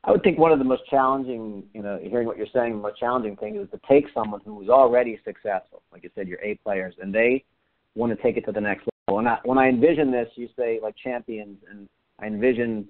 I 0.04 0.12
would 0.12 0.24
think 0.24 0.40
one 0.40 0.52
of 0.52 0.60
the 0.60 0.66
most 0.66 0.84
challenging, 0.90 1.64
you 1.74 1.82
know, 1.82 2.00
hearing 2.02 2.26
what 2.26 2.38
you're 2.38 2.48
saying, 2.54 2.72
the 2.72 2.82
most 2.82 3.00
challenging 3.00 3.36
thing 3.36 3.58
is 3.58 3.70
to 3.72 3.80
take 3.88 4.06
someone 4.14 4.40
who 4.46 4.62
is 4.62 4.70
already 4.70 5.20
successful, 5.26 5.82
like 5.92 6.04
you 6.04 6.10
said, 6.16 6.28
your 6.28 6.40
A 6.42 6.56
players, 6.56 6.96
and 7.02 7.14
they 7.14 7.44
want 7.96 8.16
to 8.16 8.24
take 8.24 8.38
it 8.38 8.46
to 8.46 8.52
the 8.52 8.62
next 8.62 8.88
level. 9.08 9.20
And 9.20 9.28
I 9.28 9.40
when 9.44 9.58
I 9.58 9.68
envision 9.68 10.10
this, 10.10 10.30
you 10.36 10.48
say 10.58 10.80
like 10.82 10.96
champions, 10.96 11.58
and 11.70 11.90
I 12.18 12.28
envision 12.28 12.88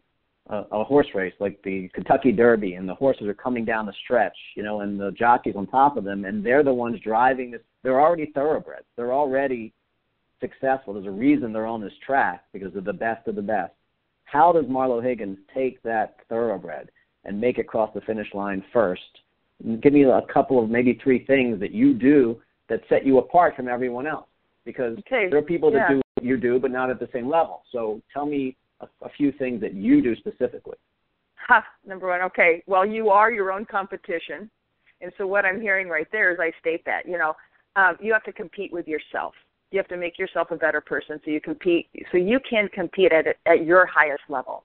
a, 0.50 0.66
a 0.72 0.84
horse 0.84 1.08
race 1.14 1.34
like 1.40 1.62
the 1.64 1.90
Kentucky 1.94 2.32
Derby, 2.32 2.74
and 2.74 2.90
the 2.90 2.96
horses 2.96 3.28
are 3.28 3.34
coming 3.34 3.66
down 3.66 3.86
the 3.86 3.94
stretch, 4.04 4.36
you 4.56 4.64
know, 4.64 4.82
and 4.82 5.00
the 5.00 5.12
jockeys 5.12 5.56
on 5.56 5.68
top 5.68 5.98
of 5.98 6.04
them, 6.04 6.26
and 6.26 6.46
they're 6.46 6.64
the 6.64 6.74
ones 6.74 7.00
driving 7.04 7.52
this. 7.52 7.62
They're 7.84 8.02
already 8.02 8.32
thoroughbreds. 8.34 8.86
They're 8.96 9.14
already 9.14 9.74
successful. 10.42 10.94
There's 10.94 11.06
a 11.06 11.12
reason 11.12 11.54
they're 11.54 11.66
on 11.66 11.82
this 11.82 11.94
track 12.06 12.44
because 12.52 12.74
they're 12.74 12.82
the 12.82 12.94
best 12.94 13.28
of 13.28 13.36
the 13.36 13.42
best. 13.42 13.74
How 14.26 14.52
does 14.52 14.66
Marlo 14.66 15.04
Higgins 15.04 15.38
take 15.54 15.82
that 15.84 16.18
thoroughbred 16.30 16.90
and 17.26 17.40
make 17.40 17.58
it 17.58 17.68
cross 17.68 17.92
the 17.94 18.02
finish 18.02 18.28
line 18.34 18.64
first? 18.72 19.02
Give 19.82 19.94
me 19.94 20.04
a 20.04 20.22
couple 20.32 20.64
of 20.64 20.70
maybe 20.70 21.00
three 21.04 21.26
things 21.26 21.60
that 21.60 21.72
you 21.72 21.94
do 21.94 22.40
that 22.70 22.82
set 22.90 23.06
you 23.06 23.18
apart 23.18 23.56
from 23.56 23.68
everyone 23.68 24.08
else. 24.08 24.28
Because 24.66 24.98
okay. 25.00 25.28
there 25.30 25.40
are 25.40 25.44
people 25.44 25.72
that 25.72 25.78
yeah. 25.78 25.96
do 25.96 26.02
what 26.14 26.24
you 26.24 26.38
do, 26.38 26.60
but 26.60 26.70
not 26.70 26.90
at 26.90 27.00
the 27.00 27.10
same 27.12 27.28
level. 27.28 27.64
So 27.72 28.02
tell 28.14 28.26
me 28.26 28.56
a, 28.82 28.88
a 29.04 29.10
few 29.10 29.32
things 29.34 29.62
that 29.62 29.74
you 29.74 30.02
do 30.02 30.16
specifically. 30.16 30.78
Ha, 31.48 31.66
number 31.86 32.08
one. 32.08 32.22
Okay. 32.22 32.64
Well, 32.68 32.86
you 32.86 33.10
are 33.10 33.32
your 33.32 33.52
own 33.52 33.66
competition. 33.66 34.50
And 35.02 35.12
so 35.18 35.26
what 35.26 35.46
I'm 35.46 35.62
hearing 35.62 35.88
right 35.88 36.08
there 36.12 36.32
is 36.32 36.40
I 36.40 36.52
state 36.60 36.84
that, 36.86 37.08
you 37.08 37.18
know, 37.18 37.34
um, 37.76 37.98
you 38.02 38.12
have 38.14 38.24
to 38.24 38.34
compete 38.34 38.74
with 38.74 38.88
yourself. 38.88 39.34
You 39.72 39.78
have 39.78 39.88
to 39.90 39.98
make 39.98 40.18
yourself 40.18 40.52
a 40.52 40.56
better 40.56 40.82
person 40.82 41.22
so 41.24 41.32
you 41.32 41.40
compete 41.40 41.88
so 42.12 42.18
you 42.18 42.40
can 42.50 42.68
compete 42.70 43.12
at 43.12 43.28
at 43.46 43.66
your 43.66 43.86
highest 43.86 44.24
level. 44.28 44.64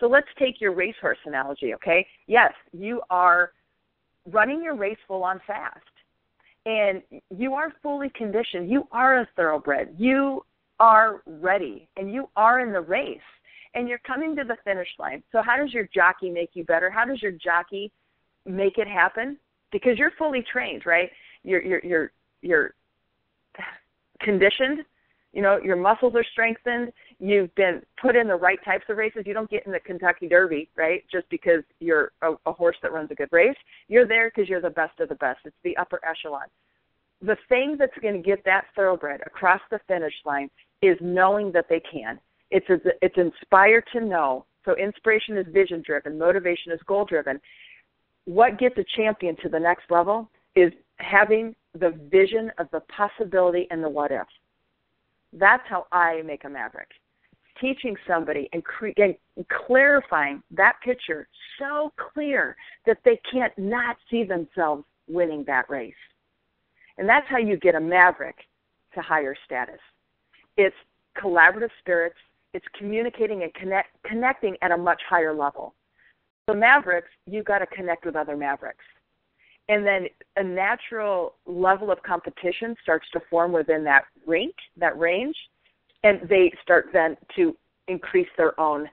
So 0.00 0.06
let's 0.06 0.28
take 0.38 0.60
your 0.60 0.72
racehorse 0.74 1.18
analogy, 1.26 1.74
okay? 1.74 2.06
Yes, 2.26 2.52
you 2.72 3.00
are 3.10 3.52
running 4.30 4.62
your 4.62 4.76
race 4.76 4.98
full 5.06 5.22
on 5.22 5.40
fast. 5.46 5.80
And 6.66 7.02
you 7.36 7.54
are 7.54 7.72
fully 7.82 8.10
conditioned. 8.16 8.70
You 8.70 8.88
are 8.90 9.20
a 9.20 9.28
thoroughbred. 9.36 9.94
You 9.98 10.44
are 10.80 11.22
ready 11.26 11.88
and 11.96 12.12
you 12.12 12.28
are 12.36 12.60
in 12.60 12.72
the 12.72 12.80
race 12.80 13.20
and 13.74 13.88
you're 13.88 14.00
coming 14.06 14.36
to 14.36 14.44
the 14.44 14.56
finish 14.64 14.88
line. 14.98 15.22
So 15.32 15.42
how 15.44 15.56
does 15.56 15.72
your 15.72 15.88
jockey 15.94 16.30
make 16.30 16.50
you 16.54 16.64
better? 16.64 16.90
How 16.90 17.04
does 17.04 17.20
your 17.20 17.32
jockey 17.32 17.90
make 18.46 18.78
it 18.78 18.88
happen? 18.88 19.36
Because 19.72 19.98
you're 19.98 20.12
fully 20.18 20.44
trained, 20.50 20.86
right? 20.86 21.10
You're 21.42 21.62
you're 21.62 21.80
you're 21.84 22.12
you're 22.42 22.74
conditioned. 24.20 24.80
You 25.32 25.42
know, 25.42 25.58
your 25.62 25.74
muscles 25.74 26.14
are 26.14 26.24
strengthened. 26.30 26.92
You've 27.18 27.52
been 27.56 27.82
put 28.00 28.14
in 28.14 28.28
the 28.28 28.36
right 28.36 28.58
types 28.64 28.84
of 28.88 28.96
races. 28.96 29.24
You 29.26 29.34
don't 29.34 29.50
get 29.50 29.66
in 29.66 29.72
the 29.72 29.80
Kentucky 29.80 30.28
Derby, 30.28 30.70
right? 30.76 31.02
Just 31.10 31.28
because 31.28 31.64
you're 31.80 32.12
a, 32.22 32.34
a 32.46 32.52
horse 32.52 32.76
that 32.82 32.92
runs 32.92 33.10
a 33.10 33.16
good 33.16 33.30
race. 33.32 33.56
You're 33.88 34.06
there 34.06 34.30
because 34.30 34.48
you're 34.48 34.60
the 34.60 34.70
best 34.70 35.00
of 35.00 35.08
the 35.08 35.16
best. 35.16 35.40
It's 35.44 35.56
the 35.64 35.76
upper 35.76 36.00
echelon. 36.08 36.46
The 37.20 37.36
thing 37.48 37.74
that's 37.76 37.98
going 38.00 38.14
to 38.14 38.22
get 38.22 38.44
that 38.44 38.66
thoroughbred 38.76 39.22
across 39.26 39.60
the 39.72 39.80
finish 39.88 40.14
line 40.24 40.50
is 40.82 40.96
knowing 41.00 41.50
that 41.52 41.66
they 41.68 41.80
can. 41.80 42.20
It's 42.54 42.70
a, 42.70 42.78
it's 43.02 43.16
inspired 43.18 43.84
to 43.92 44.00
know. 44.00 44.46
So 44.64 44.76
inspiration 44.76 45.36
is 45.36 45.46
vision 45.52 45.82
driven, 45.84 46.16
motivation 46.16 46.72
is 46.72 46.80
goal 46.86 47.04
driven. 47.04 47.40
What 48.26 48.58
gets 48.58 48.78
a 48.78 48.84
champion 48.96 49.36
to 49.42 49.48
the 49.48 49.58
next 49.58 49.90
level 49.90 50.30
is 50.54 50.72
having 50.96 51.54
the 51.78 51.90
vision 52.10 52.52
of 52.58 52.68
the 52.70 52.80
possibility 52.96 53.66
and 53.70 53.82
the 53.82 53.88
what 53.88 54.12
if. 54.12 54.26
That's 55.32 55.64
how 55.68 55.86
I 55.90 56.22
make 56.22 56.44
a 56.44 56.48
maverick. 56.48 56.90
Teaching 57.60 57.96
somebody 58.06 58.48
and, 58.52 58.64
cre- 58.64 58.96
and 58.96 59.16
clarifying 59.66 60.40
that 60.52 60.76
picture 60.84 61.26
so 61.58 61.92
clear 62.12 62.56
that 62.86 62.98
they 63.04 63.20
can't 63.30 63.52
not 63.58 63.96
see 64.08 64.22
themselves 64.22 64.84
winning 65.08 65.42
that 65.48 65.68
race. 65.68 65.92
And 66.98 67.08
that's 67.08 67.26
how 67.28 67.38
you 67.38 67.56
get 67.56 67.74
a 67.74 67.80
maverick 67.80 68.36
to 68.94 69.02
higher 69.02 69.34
status. 69.44 69.80
It's 70.56 70.76
collaborative 71.20 71.70
spirits, 71.80 72.16
it's 72.54 72.66
communicating 72.78 73.42
and 73.42 73.52
connect, 73.54 73.88
connecting 74.06 74.56
at 74.62 74.70
a 74.70 74.76
much 74.76 75.02
higher 75.08 75.34
level. 75.34 75.74
So, 76.48 76.54
mavericks, 76.54 77.08
you've 77.26 77.44
got 77.44 77.58
to 77.58 77.66
connect 77.66 78.06
with 78.06 78.16
other 78.16 78.36
mavericks 78.36 78.84
and 79.68 79.86
then 79.86 80.06
a 80.36 80.42
natural 80.42 81.34
level 81.46 81.90
of 81.90 82.02
competition 82.02 82.74
starts 82.82 83.06
to 83.12 83.20
form 83.30 83.52
within 83.52 83.84
that 83.84 84.04
rink, 84.26 84.54
that 84.76 84.98
range, 84.98 85.36
and 86.02 86.20
they 86.28 86.52
start 86.62 86.88
then 86.92 87.16
to 87.36 87.56
increase 87.88 88.28
their 88.36 88.58
own 88.60 88.88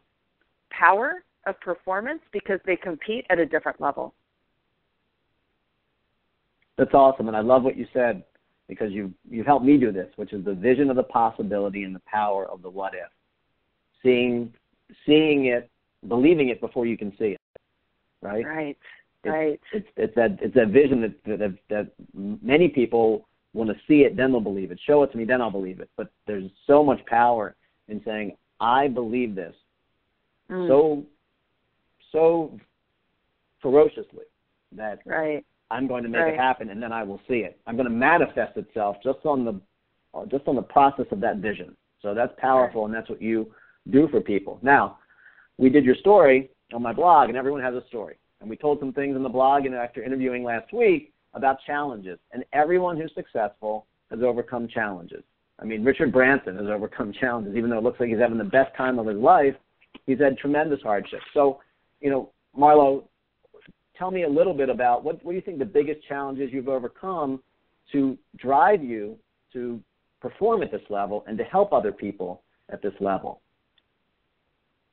power 0.69 1.23
of 1.45 1.59
performance 1.59 2.21
because 2.31 2.59
they 2.65 2.75
compete 2.75 3.25
at 3.29 3.39
a 3.39 3.45
different 3.45 3.81
level. 3.81 4.13
That's 6.77 6.93
awesome, 6.93 7.27
and 7.27 7.35
I 7.35 7.41
love 7.41 7.63
what 7.63 7.77
you 7.77 7.85
said 7.93 8.23
because 8.69 8.91
you've 8.91 9.11
you've 9.29 9.45
helped 9.45 9.65
me 9.65 9.77
do 9.77 9.91
this, 9.91 10.07
which 10.15 10.31
is 10.31 10.45
the 10.45 10.53
vision 10.53 10.89
of 10.89 10.95
the 10.95 11.03
possibility 11.03 11.83
and 11.83 11.93
the 11.93 12.01
power 12.05 12.47
of 12.47 12.61
the 12.61 12.69
what 12.69 12.93
if. 12.93 13.11
Seeing 14.03 14.53
seeing 15.05 15.45
it, 15.45 15.69
believing 16.07 16.49
it 16.49 16.59
before 16.59 16.85
you 16.85 16.97
can 16.97 17.11
see 17.17 17.35
it. 17.35 17.41
Right? 18.21 18.45
Right. 18.45 18.77
It's, 19.23 19.31
right. 19.31 19.59
It's, 19.71 19.87
it's 19.97 20.15
that 20.15 20.37
it's 20.41 20.55
that 20.55 20.69
vision 20.69 21.01
that, 21.01 21.39
that 21.39 21.57
that 21.69 21.91
many 22.41 22.67
people 22.67 23.27
want 23.53 23.69
to 23.69 23.75
see 23.87 24.01
it, 24.01 24.15
then 24.15 24.31
they'll 24.31 24.39
believe 24.39 24.71
it. 24.71 24.79
Show 24.85 25.03
it 25.03 25.11
to 25.11 25.17
me, 25.17 25.25
then 25.25 25.41
I'll 25.41 25.51
believe 25.51 25.79
it. 25.79 25.89
But 25.97 26.09
there's 26.25 26.49
so 26.65 26.83
much 26.83 27.05
power 27.05 27.55
in 27.89 28.01
saying, 28.05 28.37
I 28.59 28.87
believe 28.87 29.35
this 29.35 29.55
Mm. 30.51 30.67
so 30.67 31.05
so 32.11 32.59
ferociously 33.61 34.25
that 34.73 34.99
right. 35.05 35.45
I'm 35.69 35.87
going 35.87 36.03
to 36.03 36.09
make 36.09 36.21
Right. 36.25 36.33
it 36.33 36.37
happen, 36.37 36.69
and 36.69 36.83
then 36.83 36.91
I 36.91 37.03
will 37.03 37.21
see 37.27 37.39
it. 37.39 37.57
I'm 37.65 37.77
going 37.77 37.87
to 37.87 37.93
manifest 37.93 38.57
itself 38.57 38.97
just 39.01 39.25
on 39.25 39.45
the 39.45 39.61
just 40.27 40.47
on 40.47 40.55
the 40.55 40.61
process 40.61 41.05
of 41.11 41.21
that 41.21 41.37
vision. 41.37 41.75
So 42.01 42.13
that's 42.13 42.33
powerful, 42.37 42.85
and 42.85 42.93
that's 42.93 43.09
what 43.09 43.21
you 43.21 43.53
do 43.89 44.07
for 44.09 44.21
people. 44.21 44.59
Now, 44.61 44.99
we 45.57 45.69
did 45.69 45.85
your 45.85 45.95
story 45.95 46.49
on 46.73 46.81
my 46.81 46.93
blog, 46.93 47.29
and 47.29 47.37
everyone 47.37 47.61
has 47.61 47.73
a 47.73 47.85
story. 47.87 48.17
And 48.39 48.49
we 48.49 48.55
told 48.55 48.79
some 48.79 48.93
things 48.93 49.15
in 49.15 49.23
the 49.23 49.29
blog, 49.29 49.65
and 49.65 49.75
after 49.75 50.03
interviewing 50.03 50.43
last 50.43 50.73
week 50.73 51.13
about 51.33 51.57
challenges, 51.65 52.19
and 52.31 52.43
everyone 52.53 52.97
who's 52.97 53.11
successful 53.15 53.85
has 54.09 54.21
overcome 54.21 54.67
challenges. 54.67 55.23
I 55.59 55.65
mean, 55.65 55.83
Richard 55.83 56.11
Branson 56.11 56.57
has 56.57 56.67
overcome 56.67 57.13
challenges, 57.19 57.55
even 57.55 57.69
though 57.69 57.77
it 57.77 57.83
looks 57.83 57.99
like 57.99 58.09
he's 58.09 58.19
having 58.19 58.37
the 58.37 58.43
best 58.43 58.75
time 58.75 58.99
of 58.99 59.07
his 59.07 59.17
life. 59.17 59.55
He's 60.05 60.19
had 60.19 60.37
tremendous 60.37 60.81
hardships. 60.81 61.23
So, 61.33 61.59
you 61.99 62.09
know, 62.09 62.31
Marlo, 62.57 63.05
tell 63.97 64.11
me 64.11 64.23
a 64.23 64.29
little 64.29 64.53
bit 64.53 64.69
about 64.69 65.03
what, 65.03 65.23
what 65.23 65.31
do 65.31 65.35
you 65.35 65.41
think 65.41 65.59
the 65.59 65.65
biggest 65.65 66.05
challenges 66.07 66.49
you've 66.51 66.67
overcome 66.67 67.41
to 67.91 68.17
drive 68.37 68.83
you 68.83 69.17
to 69.53 69.79
perform 70.21 70.63
at 70.63 70.71
this 70.71 70.81
level 70.89 71.23
and 71.27 71.37
to 71.37 71.43
help 71.43 71.73
other 71.73 71.91
people 71.91 72.41
at 72.69 72.81
this 72.81 72.93
level? 72.99 73.41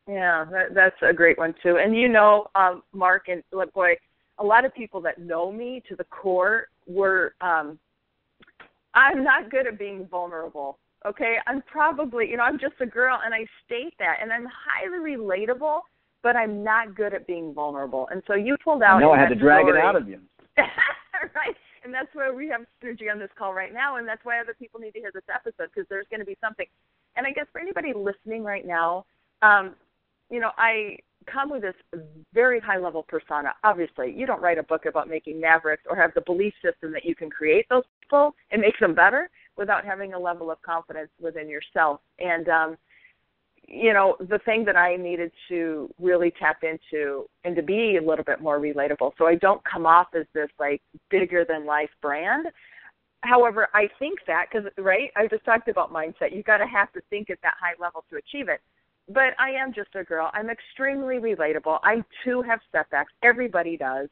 Yeah, 0.08 0.46
that, 0.50 0.74
that's 0.74 0.96
a 1.02 1.12
great 1.12 1.36
one 1.36 1.54
too. 1.62 1.76
And 1.76 1.94
you 1.94 2.08
know, 2.08 2.46
um, 2.54 2.82
Mark 2.92 3.28
and 3.28 3.42
boy, 3.74 3.94
a 4.38 4.44
lot 4.44 4.64
of 4.64 4.74
people 4.74 5.00
that 5.02 5.20
know 5.20 5.52
me 5.52 5.82
to 5.88 5.96
the 5.96 6.04
core 6.04 6.68
were. 6.86 7.34
Um, 7.40 7.78
I'm 8.94 9.22
not 9.22 9.50
good 9.50 9.66
at 9.66 9.78
being 9.78 10.06
vulnerable. 10.10 10.78
Okay, 11.06 11.36
I'm 11.46 11.62
probably, 11.62 12.28
you 12.28 12.36
know, 12.36 12.42
I'm 12.42 12.58
just 12.58 12.74
a 12.80 12.86
girl, 12.86 13.20
and 13.24 13.32
I 13.32 13.46
state 13.64 13.94
that, 14.00 14.16
and 14.20 14.32
I'm 14.32 14.46
highly 14.46 14.98
relatable, 15.16 15.80
but 16.22 16.34
I'm 16.34 16.64
not 16.64 16.96
good 16.96 17.14
at 17.14 17.26
being 17.26 17.54
vulnerable. 17.54 18.08
And 18.10 18.22
so 18.26 18.34
you 18.34 18.56
pulled 18.64 18.82
out. 18.82 18.98
Know 18.98 19.12
I 19.12 19.20
had 19.20 19.28
to 19.28 19.36
drag 19.36 19.64
story, 19.64 19.78
it 19.78 19.84
out 19.84 19.94
of 19.94 20.08
you. 20.08 20.18
right. 20.56 21.54
And 21.84 21.94
that's 21.94 22.08
why 22.14 22.30
we 22.30 22.48
have 22.48 22.62
Sturgy 22.78 23.08
on 23.08 23.20
this 23.20 23.30
call 23.38 23.54
right 23.54 23.72
now, 23.72 23.96
and 23.96 24.08
that's 24.08 24.24
why 24.24 24.40
other 24.40 24.54
people 24.58 24.80
need 24.80 24.92
to 24.92 24.98
hear 24.98 25.12
this 25.14 25.22
episode 25.32 25.70
because 25.72 25.86
there's 25.88 26.06
going 26.10 26.20
to 26.20 26.26
be 26.26 26.36
something. 26.40 26.66
And 27.16 27.26
I 27.26 27.30
guess 27.30 27.46
for 27.52 27.60
anybody 27.60 27.92
listening 27.94 28.42
right 28.42 28.66
now, 28.66 29.06
um, 29.42 29.74
you 30.30 30.40
know, 30.40 30.50
I 30.56 30.98
come 31.26 31.50
with 31.50 31.62
this 31.62 31.74
very 32.32 32.60
high 32.60 32.78
level 32.78 33.02
persona. 33.02 33.54
Obviously, 33.64 34.12
you 34.16 34.26
don't 34.26 34.40
write 34.40 34.58
a 34.58 34.62
book 34.62 34.86
about 34.86 35.08
making 35.08 35.40
mavericks 35.40 35.82
or 35.88 35.96
have 35.96 36.12
the 36.14 36.22
belief 36.22 36.54
system 36.64 36.92
that 36.92 37.04
you 37.04 37.14
can 37.14 37.30
create 37.30 37.66
those 37.68 37.84
people 38.00 38.34
and 38.50 38.60
make 38.60 38.78
them 38.80 38.94
better 38.94 39.28
without 39.56 39.84
having 39.84 40.14
a 40.14 40.18
level 40.18 40.50
of 40.50 40.60
confidence 40.62 41.10
within 41.20 41.48
yourself. 41.48 42.00
And 42.18 42.48
um, 42.48 42.76
you 43.68 43.92
know, 43.92 44.16
the 44.18 44.38
thing 44.40 44.64
that 44.64 44.76
I 44.76 44.96
needed 44.96 45.30
to 45.48 45.92
really 46.00 46.32
tap 46.38 46.62
into 46.62 47.26
and 47.44 47.54
to 47.54 47.62
be 47.62 47.98
a 48.02 48.06
little 48.06 48.24
bit 48.24 48.40
more 48.40 48.58
relatable. 48.58 49.12
So 49.18 49.26
I 49.26 49.34
don't 49.34 49.62
come 49.70 49.84
off 49.84 50.08
as 50.18 50.24
this 50.32 50.48
like 50.58 50.80
bigger 51.10 51.44
than 51.46 51.66
life 51.66 51.90
brand. 52.00 52.46
However, 53.20 53.68
I 53.74 53.88
think 53.98 54.20
that 54.26 54.46
because 54.50 54.70
right, 54.78 55.10
I 55.16 55.26
just 55.26 55.44
talked 55.44 55.68
about 55.68 55.92
mindset. 55.92 56.34
You've 56.34 56.46
got 56.46 56.58
to 56.58 56.66
have 56.66 56.90
to 56.92 57.00
think 57.10 57.28
at 57.28 57.38
that 57.42 57.54
high 57.60 57.74
level 57.78 58.04
to 58.10 58.16
achieve 58.16 58.48
it. 58.48 58.60
But 59.08 59.34
I 59.38 59.50
am 59.50 59.72
just 59.72 59.94
a 59.94 60.04
girl. 60.04 60.30
I'm 60.34 60.50
extremely 60.50 61.16
relatable. 61.16 61.78
I 61.82 62.04
too 62.24 62.42
have 62.42 62.60
setbacks. 62.72 63.12
Everybody 63.22 63.76
does. 63.76 64.08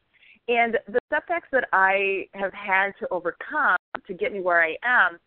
And 0.48 0.78
the 0.88 1.00
setbacks 1.10 1.48
that 1.52 1.68
I 1.72 2.28
have 2.34 2.52
had 2.52 2.92
to 3.00 3.08
overcome 3.10 3.76
to 4.06 4.14
get 4.14 4.32
me 4.32 4.40
where 4.40 4.62
I 4.62 4.76
am 4.84 5.18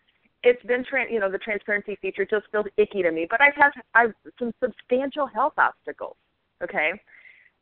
it's 0.44 0.64
been 0.64 0.84
tra- 0.86 1.12
you 1.12 1.20
know 1.20 1.32
the 1.32 1.38
transparency 1.38 1.98
feature 2.02 2.26
just 2.26 2.46
feels 2.52 2.66
icky 2.78 3.02
to 3.02 3.12
me 3.12 3.28
but 3.30 3.42
i've 3.42 3.56
had 3.56 3.72
i've 3.96 4.14
some 4.38 4.52
substantial 4.64 5.26
health 5.26 5.54
obstacles 5.58 6.16
okay 6.64 6.92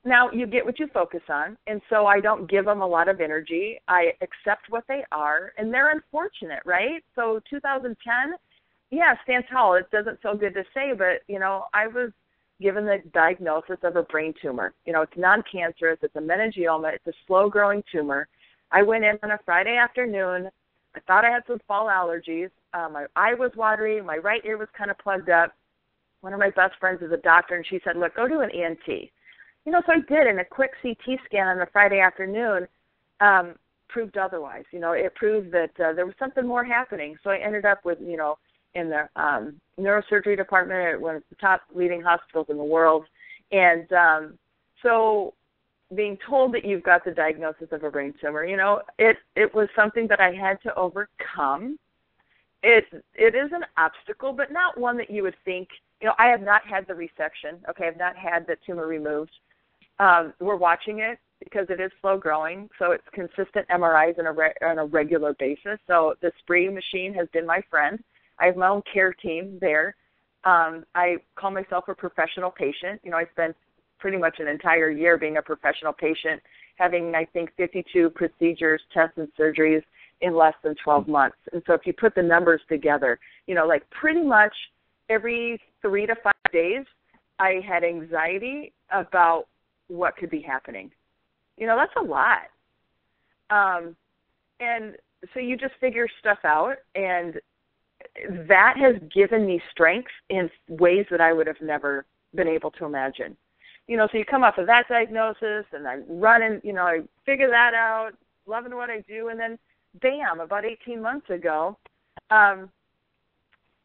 now 0.06 0.30
you 0.32 0.46
get 0.46 0.64
what 0.64 0.80
you 0.80 0.88
focus 0.94 1.22
on 1.30 1.58
and 1.68 1.82
so 1.90 2.06
i 2.06 2.20
don't 2.20 2.50
give 2.50 2.66
them 2.66 2.82
a 2.82 2.88
lot 2.88 3.08
of 3.08 3.20
energy 3.20 3.80
i 3.88 4.12
accept 4.22 4.70
what 4.70 4.84
they 4.88 5.04
are 5.12 5.54
and 5.58 5.74
they're 5.74 5.92
unfortunate 5.92 6.62
right 6.66 7.04
so 7.16 7.40
2010 7.50 8.34
yeah 8.92 9.14
stand 9.24 9.44
tall 9.52 9.76
it 9.76 9.90
doesn't 9.92 10.22
feel 10.22 10.36
good 10.36 10.54
to 10.54 10.64
say 10.74 10.94
but 10.98 11.22
you 11.28 11.40
know 11.40 11.66
i 11.74 11.88
was 11.88 12.12
given 12.60 12.86
the 12.86 12.98
diagnosis 13.14 13.78
of 13.84 13.96
a 13.96 14.04
brain 14.04 14.34
tumor 14.42 14.74
you 14.86 14.94
know 14.94 15.02
it's 15.02 15.18
non-cancerous 15.18 16.00
it's 16.02 16.16
a 16.16 16.20
meningioma 16.20 16.94
it's 16.94 17.08
a 17.08 17.14
slow 17.26 17.50
growing 17.50 17.84
tumor 17.92 18.28
i 18.72 18.82
went 18.82 19.04
in 19.04 19.18
on 19.24 19.32
a 19.32 19.40
friday 19.46 19.78
afternoon 19.78 20.50
I 20.98 21.00
thought 21.02 21.26
I 21.26 21.30
had 21.30 21.44
some 21.46 21.60
fall 21.68 21.86
allergies. 21.86 22.50
Uh, 22.74 22.90
my 22.90 23.06
eye 23.16 23.36
was 23.36 23.52
watery. 23.56 24.02
My 24.02 24.18
right 24.18 24.42
ear 24.44 24.58
was 24.58 24.68
kind 24.76 24.90
of 24.90 24.98
plugged 24.98 25.30
up. 25.30 25.54
One 26.22 26.34
of 26.34 26.40
my 26.40 26.50
best 26.50 26.74
friends 26.80 27.04
is 27.04 27.12
a 27.12 27.18
doctor, 27.18 27.56
and 27.56 27.66
she 27.68 27.80
said, 27.84 27.98
"Look, 27.98 28.16
go 28.16 28.28
to 28.28 28.40
an 28.40 28.50
ENT." 28.50 28.88
You 28.88 29.72
know, 29.72 29.82
so 29.86 29.94
I 29.94 30.00
did, 30.00 30.26
and 30.26 30.40
a 30.40 30.46
quick 30.46 30.72
CT 30.82 31.20
scan 31.26 31.48
on 31.48 31.62
a 31.62 31.68
Friday 31.68 32.00
afternoon 32.00 32.68
um, 33.20 33.56
proved 33.90 34.18
otherwise. 34.18 34.64
You 34.72 34.80
know, 34.80 34.94
it 34.94 35.14
proved 35.14 35.52
that 35.52 35.80
uh, 35.80 35.94
there 35.94 36.06
was 36.08 36.16
something 36.18 36.48
more 36.48 36.64
happening. 36.64 37.16
So 37.24 37.30
I 37.30 37.38
ended 37.38 37.66
up 37.66 37.86
with, 37.86 38.00
you 38.02 38.18
know, 38.18 38.40
in 38.76 38.90
the 38.90 39.10
um, 39.16 39.60
neurosurgery 39.80 40.38
department 40.38 40.80
at 40.80 41.02
one 41.02 41.16
of 41.16 41.24
the 41.30 41.36
top 41.36 41.62
leading 41.74 42.02
hospitals 42.02 42.48
in 42.50 42.58
the 42.58 42.64
world, 42.64 43.06
and 43.52 43.92
um, 43.94 44.38
so 44.82 45.34
being 45.96 46.18
told 46.28 46.54
that 46.54 46.66
you've 46.66 46.84
got 46.84 47.06
the 47.06 47.12
diagnosis 47.12 47.70
of 47.72 47.84
a 47.84 47.90
brain 47.90 48.14
tumor, 48.20 48.46
you 48.46 48.58
know, 48.58 48.82
it 49.00 49.18
it 49.36 49.54
was 49.54 49.70
something 49.76 50.08
that 50.08 50.20
I 50.20 50.34
had 50.34 50.62
to 50.64 50.76
overcome. 50.76 51.80
It 52.64 52.86
it 53.16 53.36
is 53.36 53.52
an 53.54 53.64
obstacle, 53.78 54.34
but 54.34 54.52
not 54.52 54.78
one 54.78 54.98
that 54.98 55.10
you 55.10 55.24
would 55.24 55.36
think. 55.46 55.70
You 56.02 56.08
know, 56.08 56.16
I 56.20 56.28
have 56.28 56.42
not 56.42 56.66
had 56.68 56.86
the 56.88 56.94
resection. 56.94 57.58
Okay, 57.70 57.88
I've 57.88 57.98
not 57.98 58.16
had 58.16 58.46
the 58.48 58.58
tumor 58.66 58.88
removed. 58.88 59.32
Um, 60.00 60.34
we're 60.40 60.58
watching 60.58 61.00
it 61.00 61.18
because 61.40 61.68
it 61.70 61.80
is 61.80 61.92
slow 62.02 62.18
growing, 62.18 62.70
so 62.78 62.92
it's 62.92 63.04
consistent 63.14 63.68
MRIs 63.70 64.20
on 64.20 64.28
a 64.28 64.32
re- 64.32 64.54
on 64.62 64.80
a 64.80 64.86
regular 64.86 65.34
basis. 65.36 65.80
So 65.88 66.16
the 66.22 66.32
Spree 66.40 66.70
machine 66.70 67.14
has 67.14 67.28
been 67.30 67.46
my 67.46 67.62
friend. 67.70 68.04
I 68.40 68.46
have 68.48 68.56
my 68.56 68.68
own 68.68 68.82
care 68.92 69.14
team 69.14 69.58
there. 69.60 69.96
Um, 70.44 70.86
I 70.96 71.18
call 71.36 71.52
myself 71.52 71.86
a 71.88 71.96
professional 71.96 72.52
patient. 72.52 73.02
You 73.04 73.12
know, 73.12 73.18
I 73.18 73.26
spent 73.32 73.56
pretty 74.00 74.18
much 74.18 74.40
an 74.40 74.48
entire 74.48 74.90
year 74.90 75.18
being 75.18 75.38
a 75.38 75.42
professional 75.42 75.94
patient, 75.94 76.42
having 76.78 77.16
I 77.16 77.26
think 77.26 77.50
52 77.58 78.12
procedures, 78.12 78.82
tests, 78.94 79.18
and 79.18 79.28
surgeries 79.40 79.82
in 80.22 80.36
less 80.36 80.54
than 80.64 80.76
12 80.84 81.08
months. 81.08 81.38
And 81.54 81.62
so 81.68 81.74
if 81.74 81.82
you 81.86 81.94
put 81.94 82.16
the 82.16 82.24
numbers 82.24 82.62
together, 82.70 83.20
you 83.46 83.56
know, 83.56 83.68
like 83.68 83.88
pretty 83.90 84.24
much 84.24 84.54
every 85.10 85.60
three 85.82 86.06
to 86.06 86.16
five 86.24 86.34
days, 86.52 86.86
I 87.40 87.62
had 87.68 87.84
anxiety 87.84 88.74
about 88.92 89.46
what 89.88 90.18
could 90.18 90.30
be 90.30 90.42
happening. 90.42 90.92
You 91.58 91.68
know, 91.68 91.78
that's 91.78 91.94
a 91.98 92.10
lot. 92.10 92.50
Um, 93.50 93.96
and 94.60 94.96
so 95.34 95.40
you 95.40 95.56
just 95.58 95.74
figure 95.80 96.08
stuff 96.20 96.40
out, 96.44 96.76
and 96.96 97.40
that 98.48 98.76
has 98.78 98.96
given 99.14 99.46
me 99.46 99.62
strength 99.72 100.12
in 100.30 100.50
ways 100.70 101.06
that 101.12 101.22
I 101.22 101.34
would 101.34 101.48
have 101.48 101.62
never 101.62 102.06
been 102.34 102.48
able 102.48 102.72
to 102.72 102.86
imagine 102.86 103.38
you 103.88 103.96
know, 103.96 104.08
so 104.12 104.18
you 104.18 104.26
come 104.26 104.44
off 104.44 104.58
of 104.58 104.68
that 104.68 104.88
diagnosis 104.90 105.66
and 105.72 105.88
I'm 105.88 106.04
running, 106.08 106.60
you 106.64 106.74
know, 106.74 106.84
I 106.84 107.00
figure 107.26 107.50
that 107.50 107.74
out, 107.74 108.12
loving 108.46 108.76
what 108.76 108.90
I 108.90 109.00
do, 109.08 109.30
and 109.30 109.40
then 109.40 109.58
bam, 110.02 110.42
about 110.42 110.66
18 110.66 111.02
months 111.02 111.30
ago, 111.30 111.78
um, 112.30 112.70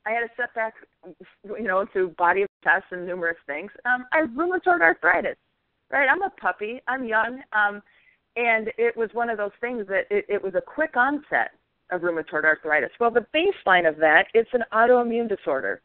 I 0.05 0.11
had 0.11 0.25
a 0.25 0.29
setback, 0.37 0.75
you 1.45 1.63
know, 1.63 1.87
through 1.93 2.11
body 2.11 2.45
tests 2.65 2.89
and 2.91 3.07
numerous 3.07 3.37
things. 3.47 3.71
Um, 3.85 4.05
I 4.13 4.19
have 4.21 4.31
rheumatoid 4.31 4.81
arthritis, 4.81 5.37
right? 5.91 6.09
I'm 6.11 6.23
a 6.23 6.31
puppy, 6.31 6.83
I'm 6.89 7.05
young, 7.05 7.41
um, 7.53 7.81
and 8.35 8.73
it 8.79 8.97
was 8.97 9.11
one 9.13 9.31
of 9.31 9.39
those 9.39 9.53
things 9.61 9.87
that 9.87 10.07
it, 10.11 10.25
it 10.29 10.43
was 10.43 10.55
a 10.57 10.61
quick 10.61 10.97
onset 10.97 11.51
of 11.93 12.03
rheumatoid 12.03 12.45
arthritis. 12.45 12.91
Well, 12.99 13.11
the 13.11 13.27
baseline 13.35 13.89
of 13.89 13.97
that, 13.99 14.27
it's 14.35 14.51
an 14.53 14.65
autoimmune 14.73 15.29
disorder. 15.29 15.83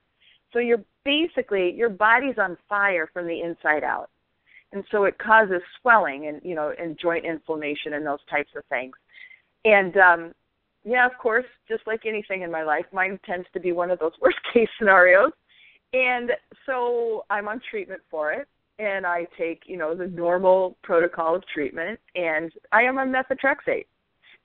So 0.53 0.59
you're 0.59 0.83
basically 1.03 1.73
your 1.73 1.89
body's 1.89 2.37
on 2.37 2.57
fire 2.67 3.09
from 3.13 3.27
the 3.27 3.41
inside 3.41 3.83
out. 3.83 4.09
And 4.73 4.83
so 4.91 5.05
it 5.05 5.17
causes 5.17 5.61
swelling 5.81 6.27
and 6.27 6.41
you 6.43 6.55
know 6.55 6.73
and 6.77 6.97
joint 6.99 7.25
inflammation 7.25 7.93
and 7.93 8.05
those 8.05 8.19
types 8.29 8.51
of 8.55 8.63
things. 8.65 8.95
And 9.65 9.95
um 9.97 10.33
yeah, 10.83 11.05
of 11.05 11.17
course, 11.21 11.45
just 11.67 11.85
like 11.85 12.05
anything 12.05 12.43
in 12.43 12.51
my 12.51 12.63
life, 12.63 12.85
mine 12.93 13.19
tends 13.25 13.47
to 13.53 13.59
be 13.59 13.73
one 13.73 13.91
of 13.91 13.99
those 13.99 14.13
worst 14.21 14.37
case 14.53 14.69
scenarios. 14.79 15.31
And 15.93 16.31
so 16.65 17.25
I'm 17.29 17.47
on 17.47 17.61
treatment 17.69 18.01
for 18.09 18.33
it 18.33 18.47
and 18.79 19.05
I 19.05 19.25
take, 19.37 19.63
you 19.65 19.77
know, 19.77 19.95
the 19.95 20.07
normal 20.07 20.77
protocol 20.83 21.35
of 21.35 21.43
treatment 21.53 21.99
and 22.15 22.51
I 22.71 22.83
am 22.83 22.97
on 22.97 23.11
methotrexate. 23.11 23.85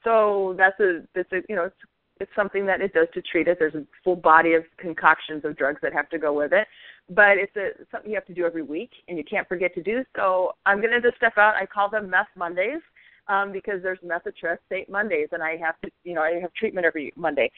So 0.05 0.55
that's 0.59 0.79
a 0.81 1.03
that's 1.15 1.31
a 1.33 1.43
you 1.49 1.57
know, 1.57 1.65
it's 1.65 1.77
it's 2.21 2.31
something 2.37 2.67
that 2.67 2.81
it 2.81 2.93
does 2.93 3.09
to 3.15 3.23
treat 3.23 3.49
it. 3.49 3.59
There's 3.59 3.75
a 3.75 3.85
full 4.05 4.17
body 4.17 4.55
of 4.55 4.65
concoctions 4.79 5.45
of 5.45 5.57
drugs 5.57 5.81
that 5.83 5.93
have 5.93 6.09
to 6.11 6.19
go 6.19 6.33
with 6.33 6.53
it, 6.53 6.69
but 7.11 7.37
it's 7.37 7.55
a 7.57 7.71
something 7.91 8.11
you 8.11 8.17
have 8.17 8.27
to 8.27 8.35
do 8.35 8.45
every 8.45 8.63
week, 8.63 8.91
and 9.09 9.19
you 9.19 9.25
can't 9.25 9.49
forget 9.49 9.75
to 9.75 9.83
do. 9.83 10.05
So 10.17 10.53
I'm 10.67 10.81
going 10.81 10.93
to 10.93 11.01
just 11.01 11.17
step 11.17 11.37
out. 11.37 11.55
I 11.55 11.67
call 11.67 11.91
them 11.91 12.09
Meth 12.09 12.29
Mondays 12.37 12.81
um, 13.29 13.53
because 13.53 13.83
there's 13.83 13.99
methotrexate 14.01 14.59
state 14.67 14.89
Mondays, 14.89 15.29
and 15.33 15.43
I 15.43 15.57
have 15.57 15.81
to, 15.83 15.91
you 16.05 16.15
know, 16.15 16.23
I 16.23 16.41
have 16.41 16.53
treatment 16.55 16.87
every 16.87 17.13
Monday, 17.17 17.51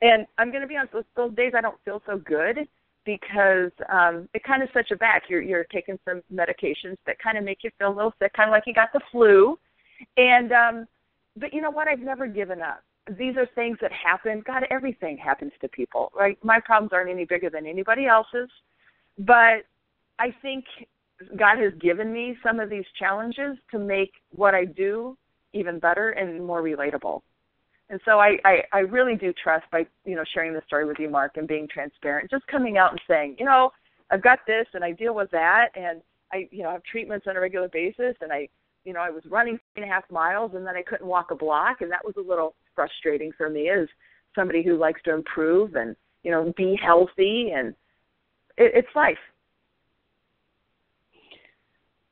and 0.00 0.26
I'm 0.38 0.50
going 0.50 0.62
to 0.62 0.68
be 0.68 0.76
on 0.76 0.88
those, 0.92 1.04
those 1.16 1.34
days 1.34 1.52
I 1.56 1.60
don't 1.60 1.78
feel 1.84 2.02
so 2.06 2.18
good 2.18 2.68
because 3.04 3.72
um, 3.92 4.28
it 4.34 4.44
kind 4.44 4.62
of 4.62 4.68
sets 4.72 4.90
you 4.90 4.96
back. 4.96 5.24
You're 5.28 5.42
you're 5.42 5.64
taking 5.64 5.98
some 6.08 6.22
medications 6.32 6.96
that 7.06 7.18
kind 7.18 7.36
of 7.36 7.44
make 7.44 7.58
you 7.62 7.70
feel 7.78 7.88
a 7.88 7.94
little 7.94 8.14
sick, 8.20 8.32
kind 8.34 8.48
of 8.48 8.52
like 8.52 8.64
you 8.66 8.74
got 8.74 8.92
the 8.92 9.00
flu, 9.10 9.58
and 10.16 10.52
um, 10.52 10.86
but 11.36 11.52
you 11.52 11.60
know 11.60 11.70
what? 11.70 11.88
I've 11.88 12.00
never 12.00 12.26
given 12.26 12.60
up 12.60 12.82
these 13.18 13.36
are 13.36 13.46
things 13.54 13.78
that 13.80 13.90
happen. 13.92 14.42
God, 14.46 14.64
everything 14.70 15.16
happens 15.16 15.52
to 15.60 15.68
people, 15.68 16.12
right? 16.14 16.38
My 16.44 16.60
problems 16.60 16.92
aren't 16.92 17.10
any 17.10 17.24
bigger 17.24 17.50
than 17.50 17.66
anybody 17.66 18.06
else's, 18.06 18.48
but 19.18 19.64
I 20.18 20.34
think 20.40 20.64
God 21.36 21.58
has 21.58 21.72
given 21.80 22.12
me 22.12 22.36
some 22.42 22.60
of 22.60 22.70
these 22.70 22.84
challenges 22.98 23.58
to 23.70 23.78
make 23.78 24.12
what 24.30 24.54
I 24.54 24.64
do 24.64 25.16
even 25.52 25.78
better 25.78 26.10
and 26.10 26.44
more 26.44 26.62
relatable. 26.62 27.20
And 27.90 28.00
so 28.04 28.18
I, 28.20 28.38
I, 28.44 28.62
I 28.72 28.78
really 28.78 29.16
do 29.16 29.32
trust 29.32 29.64
by, 29.70 29.86
you 30.04 30.14
know, 30.14 30.24
sharing 30.32 30.54
the 30.54 30.62
story 30.66 30.86
with 30.86 30.98
you, 30.98 31.10
Mark, 31.10 31.36
and 31.36 31.46
being 31.46 31.68
transparent, 31.68 32.30
just 32.30 32.46
coming 32.46 32.78
out 32.78 32.92
and 32.92 33.00
saying, 33.06 33.36
you 33.38 33.44
know, 33.44 33.70
I've 34.10 34.22
got 34.22 34.38
this 34.46 34.66
and 34.72 34.82
I 34.82 34.92
deal 34.92 35.14
with 35.14 35.30
that 35.32 35.68
and 35.74 36.00
I, 36.32 36.48
you 36.50 36.62
know, 36.62 36.70
have 36.70 36.82
treatments 36.84 37.26
on 37.28 37.36
a 37.36 37.40
regular 37.40 37.68
basis 37.68 38.14
and 38.22 38.32
I, 38.32 38.48
you 38.84 38.92
know, 38.92 39.00
I 39.00 39.10
was 39.10 39.22
running 39.26 39.58
three 39.74 39.84
and 39.84 39.90
a 39.90 39.94
half 39.94 40.10
miles 40.10 40.52
and 40.54 40.66
then 40.66 40.76
I 40.76 40.82
couldn't 40.82 41.06
walk 41.06 41.30
a 41.30 41.34
block 41.34 41.80
and 41.80 41.90
that 41.90 42.04
was 42.04 42.14
a 42.16 42.28
little 42.28 42.54
frustrating 42.74 43.32
for 43.36 43.48
me 43.48 43.68
as 43.68 43.88
somebody 44.34 44.62
who 44.62 44.76
likes 44.76 45.00
to 45.04 45.14
improve 45.14 45.74
and, 45.76 45.94
you 46.22 46.30
know, 46.30 46.52
be 46.56 46.78
healthy 46.82 47.52
and 47.54 47.68
it, 48.56 48.72
it's 48.74 48.88
life. 48.94 49.18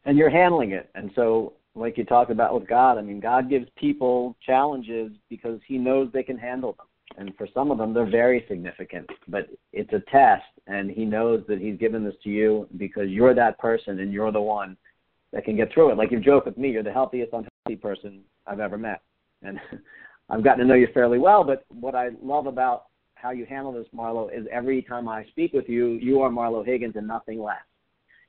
And 0.04 0.16
you're 0.16 0.30
handling 0.30 0.72
it. 0.72 0.88
And 0.94 1.10
so 1.14 1.54
like 1.74 1.98
you 1.98 2.04
talked 2.04 2.30
about 2.30 2.54
with 2.54 2.68
God, 2.68 2.98
I 2.98 3.02
mean, 3.02 3.20
God 3.20 3.50
gives 3.50 3.66
people 3.76 4.36
challenges 4.44 5.12
because 5.28 5.60
he 5.66 5.76
knows 5.78 6.08
they 6.12 6.22
can 6.22 6.38
handle 6.38 6.72
them. 6.72 6.86
And 7.18 7.36
for 7.36 7.48
some 7.52 7.72
of 7.72 7.78
them, 7.78 7.92
they're 7.92 8.08
very 8.08 8.44
significant. 8.48 9.10
But 9.26 9.48
it's 9.72 9.92
a 9.92 9.98
test, 10.12 10.44
and 10.68 10.88
he 10.88 11.04
knows 11.04 11.42
that 11.48 11.58
he's 11.58 11.76
given 11.76 12.04
this 12.04 12.14
to 12.22 12.30
you 12.30 12.68
because 12.76 13.08
you're 13.08 13.34
that 13.34 13.58
person 13.58 13.98
and 13.98 14.12
you're 14.12 14.30
the 14.30 14.40
one– 14.40 14.76
that 15.32 15.44
can 15.44 15.56
get 15.56 15.72
through 15.72 15.92
it. 15.92 15.96
Like 15.96 16.10
you 16.10 16.20
joke 16.20 16.44
with 16.44 16.58
me, 16.58 16.70
you're 16.70 16.82
the 16.82 16.92
healthiest 16.92 17.32
unhealthy 17.32 17.80
person 17.80 18.20
I've 18.46 18.60
ever 18.60 18.78
met, 18.78 19.02
and 19.42 19.58
I've 20.30 20.44
gotten 20.44 20.60
to 20.60 20.64
know 20.64 20.74
you 20.74 20.88
fairly 20.92 21.18
well. 21.18 21.44
But 21.44 21.64
what 21.68 21.94
I 21.94 22.10
love 22.22 22.46
about 22.46 22.86
how 23.14 23.30
you 23.30 23.44
handle 23.46 23.72
this, 23.72 23.86
Marlo, 23.94 24.28
is 24.32 24.46
every 24.50 24.82
time 24.82 25.08
I 25.08 25.24
speak 25.26 25.52
with 25.52 25.68
you, 25.68 25.92
you 25.94 26.20
are 26.22 26.30
Marlo 26.30 26.64
Higgins 26.64 26.96
and 26.96 27.06
nothing 27.06 27.40
less. 27.40 27.58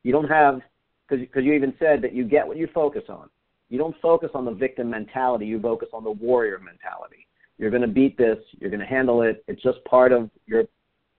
You 0.04 0.12
don't 0.12 0.28
have 0.28 0.62
because 1.10 1.44
you 1.44 1.54
even 1.54 1.74
said 1.78 2.02
that 2.02 2.14
you 2.14 2.24
get 2.24 2.48
what 2.48 2.58
you 2.58 2.68
focus 2.74 3.04
on. 3.10 3.30
You 3.70 3.78
don't 3.78 3.96
focus 4.02 4.30
on 4.34 4.46
the 4.46 4.52
victim 4.52 4.90
mentality. 4.90 5.46
You 5.46 5.60
focus 5.60 5.90
on 5.94 6.04
the 6.04 6.12
warrior 6.12 6.58
mentality. 6.60 7.28
You're 7.58 7.70
going 7.70 7.82
to 7.82 7.88
beat 7.88 8.18
this. 8.18 8.38
You're 8.60 8.70
going 8.70 8.80
to 8.80 8.86
handle 8.86 9.22
it. 9.22 9.44
It's 9.48 9.62
just 9.62 9.84
part 9.86 10.12
of 10.12 10.30
your 10.46 10.64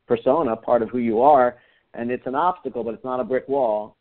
persona, 0.06 0.56
part 0.56 0.82
of 0.82 0.90
who 0.90 0.98
you 0.98 1.20
are, 1.20 1.58
and 1.94 2.10
it's 2.10 2.26
an 2.26 2.34
obstacle, 2.34 2.84
but 2.84 2.94
it's 2.94 3.04
not 3.04 3.20
a 3.20 3.24
brick 3.24 3.48
wall 3.48 3.96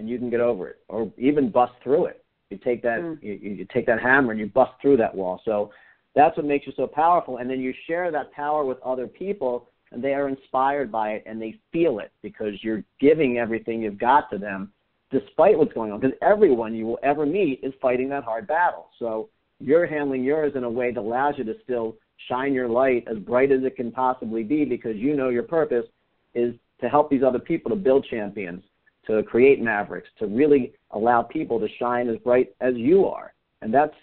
and 0.00 0.08
you 0.08 0.18
can 0.18 0.30
get 0.30 0.40
over 0.40 0.66
it, 0.66 0.78
or 0.88 1.12
even 1.18 1.50
bust 1.50 1.72
through 1.84 2.06
it. 2.06 2.24
You 2.48 2.58
take 2.58 2.82
that 2.82 3.00
mm. 3.00 3.22
you, 3.22 3.34
you 3.34 3.66
take 3.72 3.86
that 3.86 4.00
hammer 4.00 4.32
and 4.32 4.40
you 4.40 4.46
bust 4.46 4.72
through 4.82 4.96
that 4.96 5.14
wall. 5.14 5.40
So 5.44 5.70
that's 6.16 6.36
what 6.36 6.46
makes 6.46 6.66
you 6.66 6.72
so 6.74 6.86
powerful. 6.86 7.36
And 7.36 7.48
then 7.48 7.60
you 7.60 7.72
share 7.86 8.10
that 8.10 8.32
power 8.32 8.64
with 8.64 8.78
other 8.82 9.06
people, 9.06 9.68
and 9.92 10.02
they 10.02 10.14
are 10.14 10.28
inspired 10.28 10.90
by 10.90 11.10
it 11.10 11.24
and 11.26 11.40
they 11.40 11.60
feel 11.72 11.98
it 11.98 12.10
because 12.22 12.54
you're 12.62 12.82
giving 12.98 13.38
everything 13.38 13.82
you've 13.82 13.98
got 13.98 14.30
to 14.30 14.38
them, 14.38 14.72
despite 15.12 15.56
what's 15.58 15.72
going 15.72 15.92
on. 15.92 16.00
Because 16.00 16.16
everyone 16.22 16.74
you 16.74 16.86
will 16.86 16.98
ever 17.02 17.26
meet 17.26 17.60
is 17.62 17.72
fighting 17.80 18.08
that 18.08 18.24
hard 18.24 18.46
battle. 18.46 18.88
So 18.98 19.28
you're 19.60 19.86
handling 19.86 20.24
yours 20.24 20.52
in 20.56 20.64
a 20.64 20.70
way 20.70 20.92
that 20.92 21.00
allows 21.00 21.34
you 21.36 21.44
to 21.44 21.54
still 21.62 21.96
shine 22.28 22.52
your 22.54 22.68
light 22.68 23.06
as 23.10 23.18
bright 23.18 23.52
as 23.52 23.62
it 23.64 23.76
can 23.76 23.92
possibly 23.92 24.42
be 24.42 24.64
because 24.64 24.96
you 24.96 25.14
know 25.16 25.28
your 25.28 25.42
purpose 25.42 25.86
is 26.34 26.54
to 26.80 26.88
help 26.88 27.10
these 27.10 27.22
other 27.22 27.38
people 27.38 27.70
to 27.70 27.76
build 27.76 28.06
champions, 28.10 28.62
to 29.06 29.22
create 29.22 29.60
mavericks, 29.60 30.08
to 30.18 30.26
really 30.26 30.72
allow 30.92 31.22
people 31.22 31.58
to 31.60 31.68
shine 31.78 32.08
as 32.08 32.16
bright 32.18 32.54
as 32.60 32.74
you 32.76 33.06
are. 33.06 33.32
And 33.62 33.72
that's 33.72 33.94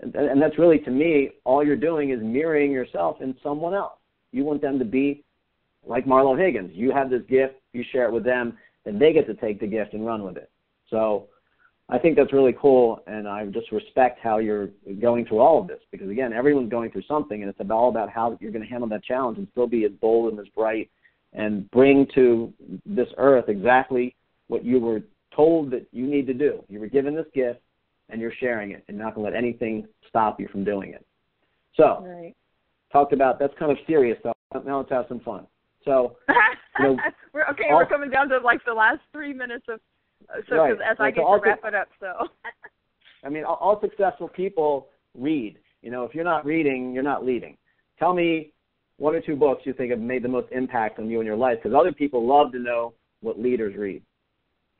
and 0.00 0.42
that's 0.42 0.58
really 0.58 0.80
to 0.80 0.90
me 0.90 1.30
all 1.44 1.64
you're 1.64 1.76
doing 1.76 2.10
is 2.10 2.18
mirroring 2.20 2.72
yourself 2.72 3.18
in 3.20 3.36
someone 3.42 3.72
else. 3.72 3.98
You 4.32 4.44
want 4.44 4.60
them 4.60 4.78
to 4.80 4.84
be 4.84 5.22
like 5.86 6.06
Marlo 6.06 6.38
Higgins. 6.38 6.72
You 6.74 6.90
have 6.90 7.08
this 7.08 7.22
gift, 7.28 7.54
you 7.72 7.84
share 7.92 8.06
it 8.06 8.12
with 8.12 8.24
them, 8.24 8.58
and 8.84 9.00
they 9.00 9.12
get 9.12 9.26
to 9.26 9.34
take 9.34 9.60
the 9.60 9.66
gift 9.66 9.94
and 9.94 10.04
run 10.04 10.24
with 10.24 10.36
it. 10.36 10.50
So 10.90 11.28
I 11.88 11.98
think 11.98 12.16
that's 12.16 12.32
really 12.32 12.54
cool, 12.60 13.02
and 13.06 13.28
I 13.28 13.44
just 13.46 13.70
respect 13.70 14.18
how 14.22 14.38
you're 14.38 14.70
going 15.00 15.26
through 15.26 15.40
all 15.40 15.60
of 15.60 15.68
this 15.68 15.80
because 15.90 16.08
again, 16.08 16.32
everyone's 16.32 16.70
going 16.70 16.90
through 16.90 17.02
something, 17.02 17.42
and 17.42 17.50
it's 17.50 17.70
all 17.70 17.88
about 17.88 18.08
how 18.08 18.36
you're 18.40 18.52
going 18.52 18.64
to 18.64 18.70
handle 18.70 18.88
that 18.88 19.04
challenge 19.04 19.38
and 19.38 19.46
still 19.52 19.66
be 19.66 19.84
as 19.84 19.92
bold 20.00 20.32
and 20.32 20.40
as 20.40 20.48
bright, 20.48 20.90
and 21.32 21.70
bring 21.70 22.06
to 22.14 22.52
this 22.86 23.08
earth 23.18 23.48
exactly 23.48 24.16
what 24.52 24.64
you 24.66 24.78
were 24.78 25.00
told 25.34 25.70
that 25.70 25.86
you 25.92 26.06
need 26.06 26.26
to 26.26 26.34
do. 26.34 26.62
You 26.68 26.78
were 26.78 26.86
given 26.86 27.16
this 27.16 27.26
gift, 27.34 27.60
and 28.10 28.20
you're 28.20 28.34
sharing 28.38 28.72
it, 28.72 28.84
and 28.86 28.98
not 28.98 29.14
going 29.14 29.24
to 29.24 29.32
let 29.32 29.36
anything 29.36 29.86
stop 30.06 30.38
you 30.38 30.46
from 30.48 30.62
doing 30.62 30.92
it. 30.92 31.04
So, 31.74 32.04
right. 32.04 32.34
talked 32.92 33.14
about 33.14 33.38
that's 33.38 33.54
kind 33.58 33.72
of 33.72 33.78
serious 33.86 34.18
stuff. 34.20 34.36
Now 34.66 34.78
let's 34.78 34.90
have 34.90 35.06
some 35.08 35.20
fun. 35.20 35.46
So, 35.86 36.16
you 36.78 36.84
know, 36.84 36.96
we're, 37.32 37.46
okay, 37.48 37.70
all, 37.70 37.78
we're 37.78 37.86
coming 37.86 38.10
down 38.10 38.28
to 38.28 38.38
like 38.38 38.60
the 38.66 38.74
last 38.74 39.00
three 39.10 39.32
minutes 39.32 39.64
of 39.68 39.80
uh, 40.28 40.42
so 40.50 40.56
right. 40.56 40.72
as 40.72 40.98
I 41.00 41.10
get 41.10 41.24
so 41.24 41.36
to 41.36 41.42
wrap 41.42 41.60
it 41.64 41.74
up. 41.74 41.88
So, 41.98 42.28
I 43.24 43.30
mean, 43.30 43.44
all, 43.44 43.56
all 43.56 43.80
successful 43.80 44.28
people 44.28 44.88
read. 45.18 45.56
You 45.80 45.90
know, 45.90 46.04
if 46.04 46.14
you're 46.14 46.24
not 46.24 46.44
reading, 46.44 46.92
you're 46.92 47.02
not 47.02 47.24
leading. 47.24 47.56
Tell 47.98 48.12
me 48.12 48.52
one 48.98 49.14
or 49.14 49.22
two 49.22 49.34
books 49.34 49.62
you 49.64 49.72
think 49.72 49.90
have 49.90 49.98
made 49.98 50.22
the 50.22 50.28
most 50.28 50.52
impact 50.52 50.98
on 50.98 51.08
you 51.08 51.20
in 51.20 51.26
your 51.26 51.36
life, 51.36 51.56
because 51.62 51.74
other 51.74 51.92
people 51.92 52.26
love 52.26 52.52
to 52.52 52.58
know 52.58 52.92
what 53.22 53.40
leaders 53.40 53.74
read. 53.76 54.02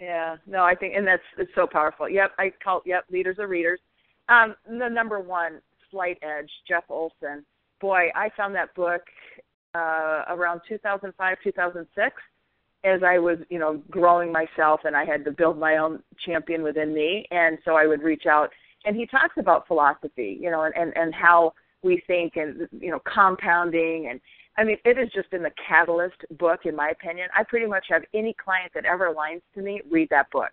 Yeah, 0.02 0.34
no, 0.48 0.64
I 0.64 0.74
think, 0.74 0.94
and 0.96 1.06
that's 1.06 1.22
it's 1.38 1.52
so 1.54 1.64
powerful. 1.64 2.08
Yep, 2.08 2.32
I 2.36 2.52
call 2.62 2.82
yep, 2.84 3.04
leaders 3.08 3.38
are 3.38 3.46
readers. 3.46 3.78
Um, 4.28 4.56
the 4.68 4.88
number 4.88 5.20
one, 5.20 5.60
Slight 5.92 6.18
Edge, 6.22 6.50
Jeff 6.66 6.82
Olson. 6.88 7.44
Boy, 7.80 8.08
I 8.16 8.28
found 8.36 8.52
that 8.56 8.74
book 8.74 9.02
uh, 9.76 10.24
around 10.28 10.60
2005, 10.68 11.36
2006 11.44 12.16
as 12.84 13.00
I 13.04 13.20
was, 13.20 13.38
you 13.48 13.60
know, 13.60 13.80
growing 13.90 14.32
myself 14.32 14.80
and 14.84 14.96
I 14.96 15.04
had 15.04 15.24
to 15.24 15.30
build 15.30 15.56
my 15.56 15.76
own 15.76 16.02
champion 16.26 16.64
within 16.64 16.92
me. 16.92 17.24
And 17.30 17.58
so 17.64 17.76
I 17.76 17.86
would 17.86 18.02
reach 18.02 18.26
out 18.26 18.50
and 18.84 18.96
he 18.96 19.06
talks 19.06 19.36
about 19.38 19.68
philosophy, 19.68 20.36
you 20.40 20.50
know, 20.50 20.64
and, 20.64 20.74
and, 20.74 20.92
and 20.96 21.14
how 21.14 21.52
we 21.84 22.02
think 22.08 22.34
and, 22.34 22.66
you 22.72 22.90
know, 22.90 23.00
compounding. 23.06 24.08
And 24.10 24.20
I 24.56 24.64
mean, 24.64 24.76
it 24.84 24.96
has 24.98 25.08
just 25.14 25.30
been 25.30 25.42
the 25.42 25.52
catalyst 25.66 26.16
book, 26.38 26.60
in 26.64 26.76
my 26.76 26.90
opinion. 26.90 27.28
I 27.34 27.42
pretty 27.42 27.66
much 27.66 27.86
have 27.88 28.02
any 28.12 28.34
client 28.34 28.72
that 28.74 28.84
ever 28.84 29.12
aligns 29.12 29.42
to 29.54 29.62
me 29.62 29.80
read 29.90 30.08
that 30.10 30.30
book. 30.30 30.50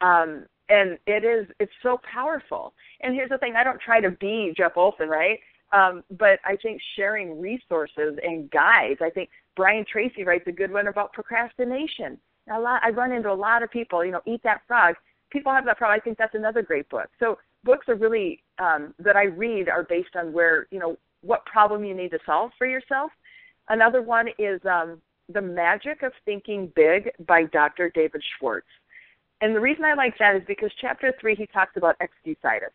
Um, 0.00 0.46
and 0.68 0.98
it 1.06 1.24
is, 1.24 1.46
it's 1.58 1.72
so 1.82 2.00
powerful. 2.12 2.72
And 3.00 3.14
here's 3.14 3.30
the 3.30 3.38
thing 3.38 3.54
I 3.56 3.64
don't 3.64 3.80
try 3.80 4.00
to 4.00 4.10
be 4.10 4.52
Jeff 4.56 4.72
Olson, 4.76 5.08
right? 5.08 5.38
Um, 5.72 6.02
but 6.18 6.40
I 6.44 6.56
think 6.56 6.80
sharing 6.96 7.40
resources 7.40 8.18
and 8.22 8.50
guides, 8.50 9.00
I 9.00 9.10
think 9.10 9.30
Brian 9.56 9.84
Tracy 9.90 10.24
writes 10.24 10.44
a 10.46 10.52
good 10.52 10.72
one 10.72 10.88
about 10.88 11.12
procrastination. 11.12 12.18
A 12.52 12.58
lot, 12.58 12.80
I 12.84 12.90
run 12.90 13.12
into 13.12 13.30
a 13.30 13.34
lot 13.34 13.62
of 13.62 13.70
people, 13.70 14.04
you 14.04 14.10
know, 14.10 14.22
eat 14.26 14.42
that 14.42 14.62
frog. 14.66 14.96
People 15.30 15.52
have 15.52 15.64
that 15.66 15.78
problem. 15.78 15.96
I 16.00 16.02
think 16.02 16.18
that's 16.18 16.34
another 16.34 16.62
great 16.62 16.88
book. 16.88 17.08
So 17.20 17.38
books 17.64 17.88
are 17.88 17.94
really 17.94 18.42
um, 18.58 18.94
that 18.98 19.16
I 19.16 19.24
read 19.24 19.68
are 19.68 19.84
based 19.84 20.16
on 20.16 20.32
where 20.32 20.66
you 20.70 20.78
know 20.78 20.96
what 21.22 21.44
problem 21.46 21.84
you 21.84 21.94
need 21.94 22.10
to 22.10 22.18
solve 22.24 22.50
for 22.58 22.66
yourself. 22.66 23.10
Another 23.70 24.02
one 24.02 24.28
is 24.36 24.60
um, 24.68 25.00
The 25.32 25.40
Magic 25.40 26.02
of 26.02 26.12
Thinking 26.24 26.72
Big 26.74 27.10
by 27.26 27.44
Dr. 27.44 27.90
David 27.94 28.20
Schwartz. 28.36 28.66
And 29.40 29.54
the 29.54 29.60
reason 29.60 29.84
I 29.84 29.94
like 29.94 30.18
that 30.18 30.34
is 30.34 30.42
because 30.46 30.70
chapter 30.80 31.14
three 31.20 31.36
he 31.36 31.46
talks 31.46 31.76
about 31.76 31.96
excusitis. 32.00 32.74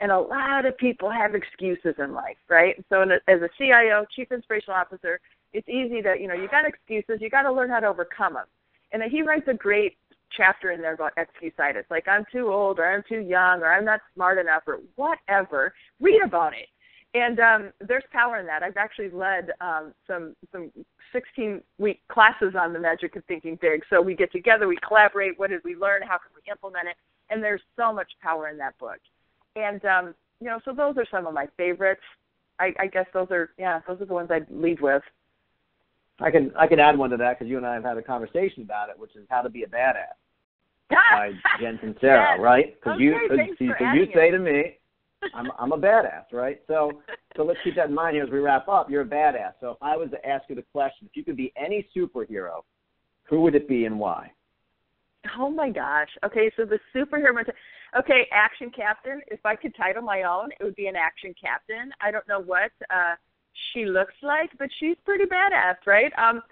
And 0.00 0.12
a 0.12 0.18
lot 0.18 0.64
of 0.64 0.78
people 0.78 1.10
have 1.10 1.34
excuses 1.34 1.96
in 1.98 2.14
life, 2.14 2.36
right? 2.48 2.76
So 2.88 3.02
as 3.02 3.42
a 3.42 3.48
CIO, 3.58 4.06
Chief 4.14 4.30
Inspirational 4.30 4.78
Officer, 4.78 5.18
it's 5.52 5.68
easy 5.68 6.00
to, 6.02 6.14
you 6.18 6.28
know, 6.28 6.34
you 6.34 6.48
got 6.48 6.64
excuses, 6.64 7.20
you 7.20 7.28
got 7.28 7.42
to 7.42 7.52
learn 7.52 7.68
how 7.68 7.80
to 7.80 7.88
overcome 7.88 8.34
them. 8.34 8.46
And 8.92 9.02
he 9.10 9.22
writes 9.22 9.48
a 9.48 9.54
great 9.54 9.96
chapter 10.36 10.70
in 10.70 10.80
there 10.80 10.94
about 10.94 11.12
excusitis, 11.16 11.84
like 11.90 12.06
I'm 12.06 12.24
too 12.30 12.52
old 12.52 12.78
or 12.78 12.86
I'm 12.86 13.02
too 13.08 13.20
young 13.20 13.60
or 13.60 13.72
I'm 13.72 13.84
not 13.84 14.00
smart 14.14 14.38
enough 14.38 14.62
or 14.68 14.78
whatever. 14.94 15.74
Read 16.00 16.22
about 16.22 16.52
it. 16.52 16.68
And 17.14 17.40
um, 17.40 17.72
there's 17.80 18.04
power 18.12 18.38
in 18.38 18.46
that. 18.46 18.62
I've 18.62 18.76
actually 18.76 19.10
led 19.10 19.50
um, 19.60 19.94
some 20.06 20.36
some 20.52 20.70
16 21.12 21.62
week 21.78 22.00
classes 22.08 22.54
on 22.58 22.72
the 22.72 22.78
magic 22.78 23.16
of 23.16 23.24
thinking 23.24 23.58
big. 23.60 23.82
So 23.88 24.02
we 24.02 24.14
get 24.14 24.30
together, 24.30 24.68
we 24.68 24.76
collaborate. 24.86 25.38
What 25.38 25.50
did 25.50 25.62
we 25.64 25.74
learn? 25.74 26.02
How 26.02 26.18
can 26.18 26.32
we 26.34 26.50
implement 26.50 26.88
it? 26.88 26.96
And 27.30 27.42
there's 27.42 27.62
so 27.76 27.92
much 27.92 28.10
power 28.22 28.48
in 28.48 28.58
that 28.58 28.78
book. 28.78 28.98
And 29.56 29.82
um, 29.86 30.14
you 30.40 30.48
know, 30.48 30.60
so 30.64 30.72
those 30.72 30.96
are 30.98 31.06
some 31.10 31.26
of 31.26 31.32
my 31.32 31.46
favorites. 31.56 32.02
I, 32.60 32.72
I 32.78 32.86
guess 32.86 33.06
those 33.14 33.28
are 33.30 33.50
yeah, 33.58 33.80
those 33.86 34.00
are 34.00 34.06
the 34.06 34.14
ones 34.14 34.30
I'd 34.30 34.46
lead 34.50 34.80
with. 34.80 35.02
I 36.20 36.30
can 36.30 36.52
I 36.58 36.66
can 36.66 36.80
add 36.80 36.98
one 36.98 37.10
to 37.10 37.16
that 37.16 37.38
because 37.38 37.48
you 37.48 37.56
and 37.56 37.66
I 37.66 37.74
have 37.74 37.84
had 37.84 37.96
a 37.96 38.02
conversation 38.02 38.62
about 38.62 38.90
it, 38.90 38.98
which 38.98 39.14
is 39.16 39.24
how 39.30 39.42
to 39.42 39.48
be 39.48 39.62
a 39.62 39.66
badass 39.66 40.16
by 40.90 41.30
Jen 41.60 41.78
Sincero, 41.82 42.36
yes. 42.36 42.40
right? 42.40 42.74
Because 42.74 42.96
okay, 42.96 43.04
you 43.04 43.28
cause, 43.28 43.38
you, 43.60 43.74
you 43.94 44.06
say 44.14 44.28
it. 44.28 44.32
to 44.32 44.38
me, 44.38 44.78
I'm 45.34 45.50
I'm 45.58 45.72
a 45.72 45.78
badass, 45.78 46.32
right? 46.32 46.60
So 46.66 47.02
so 47.36 47.44
let's 47.44 47.58
keep 47.64 47.76
that 47.76 47.88
in 47.88 47.94
mind 47.94 48.16
here 48.16 48.24
as 48.24 48.30
we 48.30 48.38
wrap 48.38 48.68
up. 48.68 48.90
You're 48.90 49.02
a 49.02 49.06
badass. 49.06 49.54
So 49.60 49.70
if 49.70 49.78
I 49.82 49.96
was 49.96 50.10
to 50.10 50.26
ask 50.26 50.44
you 50.48 50.54
the 50.54 50.64
question, 50.72 51.06
if 51.06 51.16
you 51.16 51.24
could 51.24 51.36
be 51.36 51.52
any 51.56 51.86
superhero, 51.96 52.62
who 53.24 53.40
would 53.42 53.54
it 53.54 53.68
be 53.68 53.84
and 53.84 53.98
why? 53.98 54.30
Oh 55.38 55.50
my 55.50 55.70
gosh. 55.70 56.08
Okay, 56.24 56.50
so 56.56 56.64
the 56.64 56.78
superhero. 56.94 57.44
Okay, 57.98 58.26
action 58.32 58.70
captain. 58.74 59.20
If 59.28 59.40
I 59.44 59.56
could 59.56 59.74
title 59.76 60.02
my 60.02 60.22
own, 60.22 60.50
it 60.58 60.64
would 60.64 60.76
be 60.76 60.86
an 60.86 60.96
action 60.96 61.34
captain. 61.40 61.90
I 62.00 62.10
don't 62.10 62.26
know 62.28 62.40
what. 62.40 62.70
uh 62.90 63.14
she 63.72 63.86
looks 63.86 64.14
like, 64.22 64.50
but 64.58 64.68
she's 64.78 64.96
pretty 65.04 65.24
badass, 65.24 65.76
right? 65.86 66.12
Um, 66.18 66.42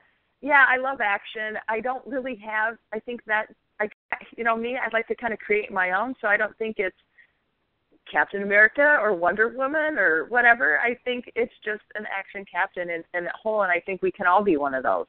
yeah, 0.40 0.64
I 0.68 0.76
love 0.76 1.00
action. 1.00 1.56
I 1.68 1.80
don't 1.80 2.06
really 2.06 2.36
have. 2.44 2.76
I 2.92 2.98
think 3.00 3.24
that 3.26 3.46
I, 3.80 3.88
you 4.36 4.44
know, 4.44 4.56
me. 4.56 4.76
I'd 4.76 4.92
like 4.92 5.06
to 5.08 5.14
kind 5.14 5.32
of 5.32 5.38
create 5.38 5.70
my 5.70 5.92
own, 5.92 6.14
so 6.20 6.28
I 6.28 6.36
don't 6.36 6.56
think 6.58 6.76
it's 6.78 6.96
Captain 8.10 8.42
America 8.42 8.98
or 9.00 9.14
Wonder 9.14 9.48
Woman 9.48 9.98
or 9.98 10.26
whatever. 10.26 10.78
I 10.78 10.94
think 11.04 11.30
it's 11.34 11.52
just 11.64 11.82
an 11.94 12.04
action 12.16 12.44
captain 12.50 12.90
and, 12.90 13.04
and 13.14 13.28
whole, 13.40 13.62
and 13.62 13.72
I 13.72 13.80
think 13.80 14.02
we 14.02 14.12
can 14.12 14.26
all 14.26 14.42
be 14.42 14.56
one 14.56 14.74
of 14.74 14.82
those. 14.82 15.06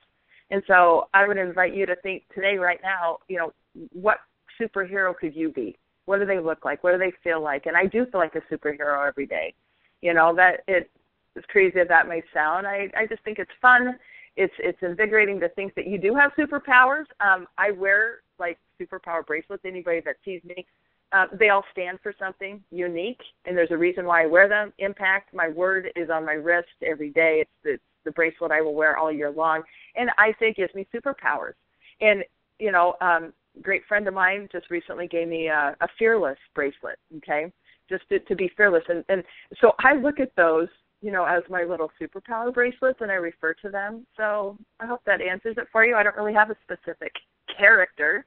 And 0.50 0.64
so 0.68 1.10
I 1.14 1.28
would 1.28 1.38
invite 1.38 1.76
you 1.76 1.86
to 1.86 1.96
think 1.98 2.24
today, 2.34 2.58
right 2.58 2.80
now, 2.82 3.20
you 3.28 3.38
know, 3.38 3.54
what 3.92 4.20
superhero 4.60 5.16
could 5.16 5.36
you 5.36 5.50
be? 5.50 5.78
What 6.06 6.20
do 6.20 6.26
they 6.26 6.40
look 6.40 6.64
like? 6.64 6.84
What 6.84 6.94
do 6.94 6.98
they 6.98 7.12
feel 7.24 7.42
like? 7.42 7.66
And 7.66 7.76
I 7.76 7.86
do 7.86 8.06
feel 8.06 8.22
like 8.22 8.36
a 8.36 8.54
superhero 8.54 9.06
every 9.08 9.26
day. 9.26 9.54
You 10.02 10.14
know 10.14 10.34
that 10.36 10.64
it 10.68 10.90
as 11.38 11.44
crazy 11.48 11.80
as 11.80 11.88
that 11.88 12.08
may 12.08 12.24
sound, 12.34 12.66
I 12.68 12.90
I 12.98 13.06
just 13.06 13.24
think 13.24 13.40
it's 13.40 13.52
fun. 13.62 13.98
It's 14.36 14.54
it's 14.60 14.82
invigorating 14.82 15.40
to 15.42 15.50
think 15.50 15.76
that 15.76 15.88
you 15.88 15.98
do 15.98 16.16
have 16.16 16.32
superpowers. 16.38 17.06
Um, 17.20 17.48
I 17.58 17.72
wear 17.72 18.22
like 18.40 18.58
superpower 18.82 19.26
bracelets. 19.26 19.64
Anybody 19.66 20.02
that 20.06 20.16
sees 20.26 20.44
me, 20.44 20.66
uh, 21.14 21.26
they 21.40 21.50
all 21.50 21.64
stand 21.72 22.00
for 22.04 22.14
something 22.20 22.62
unique, 22.70 23.22
and 23.46 23.58
there's 23.58 23.72
a 23.72 23.78
reason 23.78 24.06
why 24.06 24.24
I 24.24 24.26
wear 24.26 24.50
them. 24.50 24.74
Impact. 24.80 25.34
My 25.34 25.48
word 25.50 25.90
is 25.96 26.10
on 26.10 26.26
my 26.26 26.34
wrist 26.34 26.68
every 26.86 27.10
day. 27.12 27.40
It's 27.42 27.52
the 27.64 27.80
the 28.04 28.12
bracelet 28.12 28.52
I 28.52 28.62
will 28.62 28.74
wear 28.74 28.98
all 28.98 29.12
year 29.12 29.32
long, 29.32 29.64
and 29.96 30.10
I 30.18 30.34
say 30.40 30.54
gives 30.54 30.74
me 30.74 30.88
superpowers. 30.94 31.54
And 32.02 32.24
you 32.60 32.72
know, 32.72 32.96
um, 33.02 33.34
great 33.62 33.84
friend 33.88 34.08
of 34.08 34.14
mine 34.14 34.50
just 34.52 34.70
recently 34.70 35.08
gave 35.08 35.28
me 35.28 35.48
a, 35.48 35.76
a 35.80 35.88
fearless 35.98 36.38
bracelet. 36.54 36.98
Okay, 37.18 37.52
just 37.90 38.08
to, 38.10 38.20
to 38.20 38.36
be 38.36 38.52
fearless, 38.58 38.84
and 38.90 39.04
and 39.08 39.24
so 39.62 39.74
I 39.80 39.94
look 39.96 40.20
at 40.20 40.36
those 40.36 40.68
you 41.02 41.12
know, 41.12 41.26
as 41.26 41.44
my 41.48 41.64
little 41.64 41.92
superpower 42.02 42.52
bracelets, 42.52 43.02
and 43.02 43.12
I 43.12 43.16
refer 43.16 43.54
to 43.62 43.70
them. 43.70 44.06
So 44.18 44.58
I 44.80 44.88
hope 44.88 45.02
that 45.06 45.22
answers 45.22 45.56
it 45.60 45.68
for 45.72 45.86
you. 45.86 45.96
I 45.96 46.02
don't 46.02 46.18
really 46.18 46.34
have 46.34 46.50
a 46.50 46.58
specific 46.64 47.12
character 47.56 48.26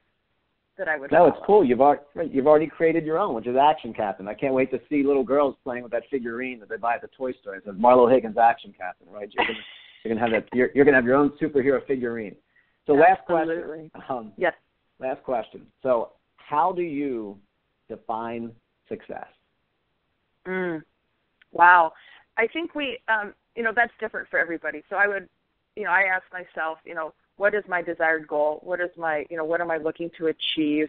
that 0.81 0.89
I 0.89 0.97
would. 0.97 1.11
No, 1.11 1.19
follow. 1.19 1.29
it's 1.29 1.37
cool. 1.45 1.63
You've 1.63 1.79
already 1.79 2.01
you've 2.31 2.47
already 2.47 2.65
created 2.65 3.05
your 3.05 3.19
own, 3.19 3.35
which 3.35 3.45
is 3.45 3.55
Action 3.55 3.93
Captain. 3.93 4.27
I 4.27 4.33
can't 4.33 4.55
wait 4.55 4.71
to 4.71 4.81
see 4.89 5.03
little 5.03 5.23
girls 5.23 5.55
playing 5.63 5.83
with 5.83 5.91
that 5.91 6.03
figurine 6.09 6.59
that 6.59 6.69
they 6.69 6.77
buy 6.77 6.95
at 6.95 7.01
the 7.01 7.09
toy 7.15 7.33
store. 7.33 7.55
It 7.55 7.63
says 7.65 7.75
Marlo 7.75 8.11
Higgins 8.11 8.37
Action 8.37 8.73
Captain, 8.75 9.07
right? 9.11 9.29
You're 9.31 9.45
gonna 9.45 9.59
you're 10.03 10.15
gonna 10.15 10.25
have 10.25 10.43
that. 10.43 10.49
You're, 10.57 10.69
you're 10.73 10.85
gonna 10.85 10.97
have 10.97 11.05
your 11.05 11.15
own 11.15 11.31
superhero 11.39 11.85
figurine. 11.85 12.35
So 12.87 12.93
last 12.93 13.23
question. 13.25 13.91
Um, 14.09 14.33
yes. 14.37 14.53
Last 14.99 15.23
question. 15.23 15.67
So 15.83 16.13
how 16.37 16.71
do 16.71 16.81
you 16.81 17.37
define 17.87 18.51
success? 18.89 19.27
Mm. 20.47 20.81
Wow. 21.51 21.93
I 22.37 22.47
think 22.47 22.73
we, 22.75 22.97
um, 23.07 23.33
you 23.55 23.63
know, 23.63 23.71
that's 23.75 23.91
different 23.99 24.29
for 24.29 24.39
everybody. 24.39 24.83
So 24.89 24.95
I 24.95 25.07
would, 25.07 25.29
you 25.75 25.83
know, 25.83 25.91
I 25.91 26.03
ask 26.13 26.23
myself, 26.31 26.79
you 26.85 26.95
know, 26.95 27.13
what 27.37 27.53
is 27.53 27.63
my 27.67 27.81
desired 27.81 28.27
goal? 28.27 28.59
What 28.63 28.79
is 28.79 28.89
my, 28.97 29.25
you 29.29 29.37
know, 29.37 29.45
what 29.45 29.61
am 29.61 29.71
I 29.71 29.77
looking 29.77 30.09
to 30.17 30.27
achieve? 30.27 30.87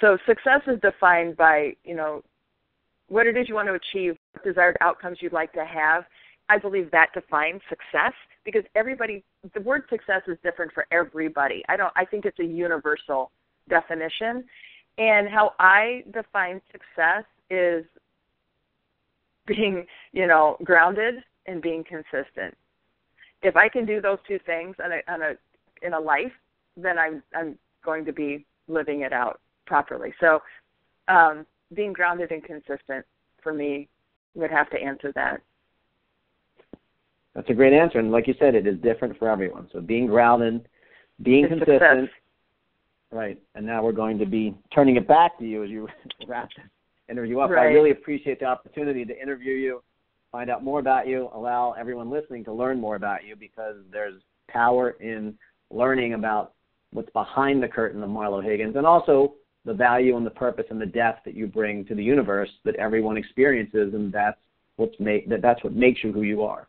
So 0.00 0.18
success 0.26 0.60
is 0.66 0.80
defined 0.80 1.36
by, 1.36 1.72
you 1.84 1.94
know, 1.94 2.22
what 3.08 3.26
it 3.26 3.36
is 3.36 3.48
you 3.48 3.54
want 3.54 3.68
to 3.68 3.74
achieve, 3.74 4.16
what 4.32 4.44
desired 4.44 4.76
outcomes 4.80 5.18
you'd 5.20 5.32
like 5.32 5.52
to 5.52 5.64
have, 5.64 6.04
I 6.48 6.58
believe 6.58 6.90
that 6.90 7.08
defines 7.12 7.60
success 7.68 8.12
because 8.44 8.62
everybody 8.74 9.24
the 9.54 9.60
word 9.60 9.82
success 9.90 10.22
is 10.28 10.38
different 10.42 10.72
for 10.72 10.86
everybody. 10.92 11.62
I 11.68 11.76
don't 11.76 11.92
I 11.96 12.04
think 12.04 12.24
it's 12.24 12.38
a 12.38 12.44
universal 12.44 13.30
definition. 13.68 14.44
And 14.98 15.28
how 15.28 15.54
I 15.58 16.04
define 16.12 16.60
success 16.72 17.24
is 17.50 17.84
being, 19.46 19.86
you 20.12 20.26
know, 20.26 20.56
grounded 20.64 21.16
and 21.46 21.60
being 21.60 21.84
consistent. 21.84 22.56
If 23.46 23.56
I 23.56 23.68
can 23.68 23.86
do 23.86 24.00
those 24.00 24.18
two 24.26 24.38
things 24.44 24.74
on 24.84 24.90
a, 24.92 25.12
on 25.12 25.22
a 25.22 25.86
in 25.86 25.94
a 25.94 26.00
life, 26.00 26.32
then 26.76 26.98
I'm 26.98 27.22
I'm 27.34 27.56
going 27.84 28.04
to 28.04 28.12
be 28.12 28.44
living 28.68 29.02
it 29.02 29.12
out 29.12 29.40
properly. 29.66 30.12
So, 30.20 30.40
um, 31.08 31.46
being 31.74 31.92
grounded 31.92 32.32
and 32.32 32.42
consistent 32.42 33.04
for 33.42 33.52
me 33.52 33.88
would 34.34 34.50
have 34.50 34.68
to 34.70 34.76
answer 34.76 35.12
that. 35.14 35.40
That's 37.34 37.48
a 37.50 37.54
great 37.54 37.72
answer, 37.72 37.98
and 37.98 38.10
like 38.10 38.26
you 38.26 38.34
said, 38.38 38.54
it 38.54 38.66
is 38.66 38.78
different 38.80 39.18
for 39.18 39.28
everyone. 39.28 39.68
So 39.72 39.80
being 39.80 40.06
grounded, 40.06 40.68
being 41.22 41.44
it's 41.44 41.50
consistent, 41.50 41.80
success. 41.80 42.08
right? 43.12 43.38
And 43.54 43.66
now 43.66 43.84
we're 43.84 43.92
going 43.92 44.18
to 44.18 44.26
be 44.26 44.56
turning 44.74 44.96
it 44.96 45.06
back 45.06 45.38
to 45.38 45.44
you 45.44 45.62
as 45.62 45.70
you 45.70 45.86
wrap 46.26 46.48
this 46.56 46.64
interview 47.10 47.38
up. 47.40 47.50
Right. 47.50 47.68
I 47.68 47.72
really 47.72 47.90
appreciate 47.90 48.40
the 48.40 48.46
opportunity 48.46 49.04
to 49.04 49.22
interview 49.22 49.52
you, 49.52 49.82
find 50.36 50.50
out 50.50 50.62
more 50.62 50.80
about 50.80 51.08
you, 51.08 51.30
allow 51.32 51.72
everyone 51.80 52.10
listening 52.10 52.44
to 52.44 52.52
learn 52.52 52.78
more 52.78 52.94
about 52.94 53.24
you 53.24 53.34
because 53.34 53.76
there's 53.90 54.20
power 54.48 54.90
in 55.00 55.34
learning 55.70 56.12
about 56.12 56.52
what's 56.92 57.08
behind 57.12 57.62
the 57.62 57.68
curtain 57.68 58.02
of 58.02 58.10
Marlo 58.10 58.44
Higgins, 58.44 58.76
and 58.76 58.86
also 58.86 59.32
the 59.64 59.72
value 59.72 60.14
and 60.14 60.26
the 60.26 60.30
purpose 60.30 60.66
and 60.68 60.78
the 60.78 60.84
depth 60.84 61.24
that 61.24 61.32
you 61.32 61.46
bring 61.46 61.86
to 61.86 61.94
the 61.94 62.04
universe 62.04 62.50
that 62.66 62.74
everyone 62.74 63.16
experiences, 63.16 63.94
and 63.94 64.12
that's 64.12 64.36
what's 64.76 64.94
make 65.00 65.26
that 65.30 65.40
that's 65.40 65.64
what 65.64 65.72
makes 65.72 66.04
you 66.04 66.12
who 66.12 66.20
you 66.20 66.42
are. 66.42 66.68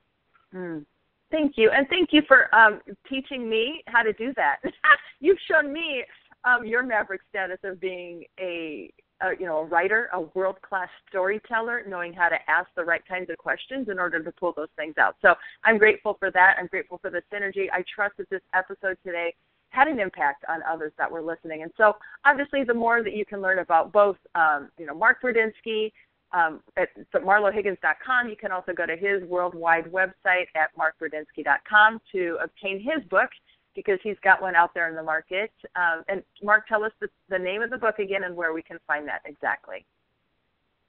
Mm. 0.55 0.85
Thank 1.29 1.57
you, 1.57 1.69
and 1.69 1.89
thank 1.89 2.13
you 2.13 2.21
for 2.25 2.55
um, 2.55 2.79
teaching 3.09 3.49
me 3.49 3.83
how 3.87 4.01
to 4.01 4.13
do 4.13 4.31
that. 4.37 4.59
You've 5.19 5.39
shown 5.51 5.73
me 5.73 6.05
um, 6.45 6.65
your 6.65 6.83
maverick 6.83 7.19
status 7.29 7.59
of 7.65 7.81
being 7.81 8.23
a, 8.39 8.89
a 9.21 9.31
you 9.39 9.45
know 9.45 9.59
a 9.59 9.65
writer, 9.65 10.09
a 10.13 10.21
world 10.33 10.61
class 10.61 10.89
storyteller, 11.09 11.83
knowing 11.87 12.13
how 12.13 12.29
to 12.29 12.37
ask 12.47 12.67
the 12.75 12.83
right 12.83 13.01
kinds 13.07 13.29
of 13.29 13.37
questions 13.37 13.89
in 13.89 13.99
order 13.99 14.21
to 14.23 14.31
pull 14.31 14.53
those 14.55 14.69
things 14.75 14.95
out. 14.97 15.15
So 15.21 15.35
I'm 15.63 15.77
grateful 15.77 16.15
for 16.19 16.31
that. 16.31 16.55
I'm 16.59 16.67
grateful 16.67 16.99
for 16.99 17.09
the 17.09 17.21
synergy. 17.33 17.67
I 17.71 17.83
trust 17.93 18.17
that 18.17 18.29
this 18.29 18.41
episode 18.53 18.97
today 19.03 19.33
had 19.69 19.87
an 19.87 19.99
impact 19.99 20.45
on 20.47 20.61
others 20.63 20.93
that 20.97 21.11
were 21.11 21.21
listening. 21.21 21.63
And 21.63 21.71
so, 21.77 21.93
obviously, 22.25 22.63
the 22.63 22.73
more 22.73 23.03
that 23.03 23.13
you 23.13 23.25
can 23.25 23.41
learn 23.41 23.59
about 23.59 23.91
both, 23.91 24.17
um, 24.33 24.69
you 24.77 24.85
know, 24.85 24.95
Mark 24.95 25.21
Brudzinski 25.21 25.91
um, 26.33 26.61
at 26.75 26.89
marlohiggins.com, 27.13 28.29
you 28.29 28.35
can 28.35 28.51
also 28.51 28.73
go 28.73 28.85
to 28.85 28.95
his 28.95 29.23
worldwide 29.23 29.85
website 29.85 30.47
at 30.55 30.71
markbrudzinski.com 30.77 32.01
to 32.11 32.37
obtain 32.43 32.79
his 32.79 33.03
book 33.09 33.29
because 33.77 33.99
he's 34.01 34.17
got 34.23 34.41
one 34.41 34.55
out 34.55 34.73
there 34.73 34.89
in 34.89 34.95
the 34.95 35.03
market. 35.03 35.51
Um, 35.75 36.03
and 36.09 36.23
Mark, 36.43 36.67
tell 36.67 36.83
us 36.83 36.91
the, 36.99 37.07
the 37.29 37.37
name 37.37 37.61
of 37.61 37.69
the 37.69 37.77
book 37.77 37.99
again 37.99 38.23
and 38.23 38.35
where 38.35 38.51
we 38.51 38.63
can 38.63 38.79
find 38.87 39.07
that 39.07 39.21
exactly. 39.23 39.85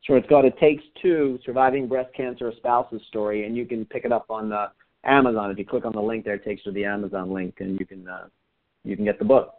Sure, 0.00 0.16
it's 0.16 0.28
called 0.28 0.46
It 0.46 0.58
Takes 0.58 0.82
Two: 1.02 1.38
Surviving 1.44 1.86
Breast 1.86 2.08
Cancer: 2.16 2.48
A 2.48 2.56
Spouse's 2.56 3.02
Story, 3.08 3.44
and 3.44 3.54
you 3.56 3.66
can 3.66 3.84
pick 3.84 4.06
it 4.06 4.12
up 4.12 4.26
on 4.30 4.52
uh, 4.52 4.68
Amazon. 5.04 5.50
If 5.50 5.58
you 5.58 5.66
click 5.66 5.84
on 5.84 5.92
the 5.92 6.00
link 6.00 6.24
there, 6.24 6.34
it 6.34 6.44
takes 6.44 6.64
you 6.64 6.72
to 6.72 6.74
the 6.74 6.86
Amazon 6.86 7.30
link, 7.30 7.56
and 7.60 7.78
you 7.78 7.84
can 7.84 8.08
uh, 8.08 8.28
you 8.84 8.96
can 8.96 9.04
get 9.04 9.18
the 9.18 9.24
book. 9.26 9.54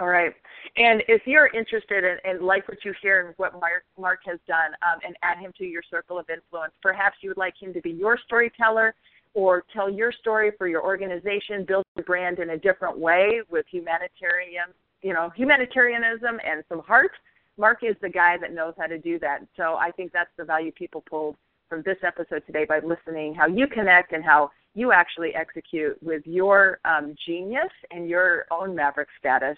All 0.00 0.08
right. 0.08 0.32
And 0.76 1.02
if 1.08 1.22
you're 1.24 1.48
interested 1.48 2.04
in, 2.04 2.30
in 2.30 2.44
like 2.44 2.68
what 2.68 2.84
you 2.84 2.92
hear 3.02 3.26
and 3.26 3.34
what 3.38 3.54
Mark, 3.54 3.84
Mark 3.98 4.20
has 4.26 4.38
done 4.46 4.70
um, 4.86 5.00
and 5.04 5.16
add 5.22 5.38
him 5.38 5.52
to 5.58 5.64
your 5.64 5.82
circle 5.90 6.18
of 6.18 6.26
influence, 6.30 6.72
perhaps 6.82 7.16
you 7.20 7.30
would 7.30 7.36
like 7.36 7.54
him 7.60 7.72
to 7.72 7.80
be 7.80 7.90
your 7.90 8.16
storyteller 8.26 8.94
or 9.34 9.64
tell 9.72 9.90
your 9.90 10.12
story 10.12 10.52
for 10.56 10.68
your 10.68 10.82
organization, 10.82 11.64
build 11.66 11.84
your 11.96 12.04
brand 12.04 12.38
in 12.38 12.50
a 12.50 12.58
different 12.58 12.98
way 12.98 13.40
with 13.50 13.66
humanitarian, 13.70 14.66
you 15.02 15.12
know, 15.12 15.30
humanitarianism 15.36 16.40
and 16.44 16.64
some 16.68 16.80
heart. 16.80 17.12
Mark 17.56 17.80
is 17.82 17.96
the 18.00 18.08
guy 18.08 18.36
that 18.40 18.52
knows 18.52 18.74
how 18.78 18.86
to 18.86 18.98
do 18.98 19.18
that. 19.18 19.40
So 19.56 19.74
I 19.74 19.90
think 19.90 20.12
that's 20.12 20.30
the 20.36 20.44
value 20.44 20.72
people 20.72 21.02
pulled 21.08 21.36
from 21.68 21.82
this 21.82 21.98
episode 22.06 22.42
today 22.46 22.64
by 22.64 22.80
listening 22.80 23.34
how 23.34 23.46
you 23.46 23.66
connect 23.66 24.12
and 24.12 24.24
how 24.24 24.50
you 24.74 24.92
actually 24.92 25.34
execute 25.34 26.00
with 26.02 26.22
your 26.24 26.78
um, 26.84 27.14
genius 27.26 27.72
and 27.90 28.08
your 28.08 28.46
own 28.50 28.74
maverick 28.74 29.08
status. 29.18 29.56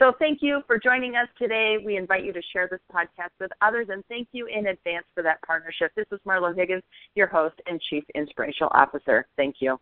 So 0.00 0.12
thank 0.18 0.38
you 0.40 0.62
for 0.66 0.78
joining 0.78 1.16
us 1.16 1.28
today. 1.38 1.76
We 1.84 1.98
invite 1.98 2.24
you 2.24 2.32
to 2.32 2.40
share 2.54 2.66
this 2.70 2.80
podcast 2.90 3.32
with 3.38 3.50
others, 3.60 3.88
and 3.90 4.02
thank 4.08 4.28
you 4.32 4.46
in 4.46 4.68
advance 4.68 5.04
for 5.14 5.22
that 5.22 5.42
partnership. 5.42 5.92
This 5.94 6.06
is 6.10 6.18
Marlo 6.26 6.56
Higgins, 6.56 6.82
your 7.14 7.26
host 7.26 7.56
and 7.66 7.78
Chief 7.90 8.02
Inspirational 8.14 8.70
Officer. 8.74 9.28
Thank 9.36 9.56
you. 9.60 9.78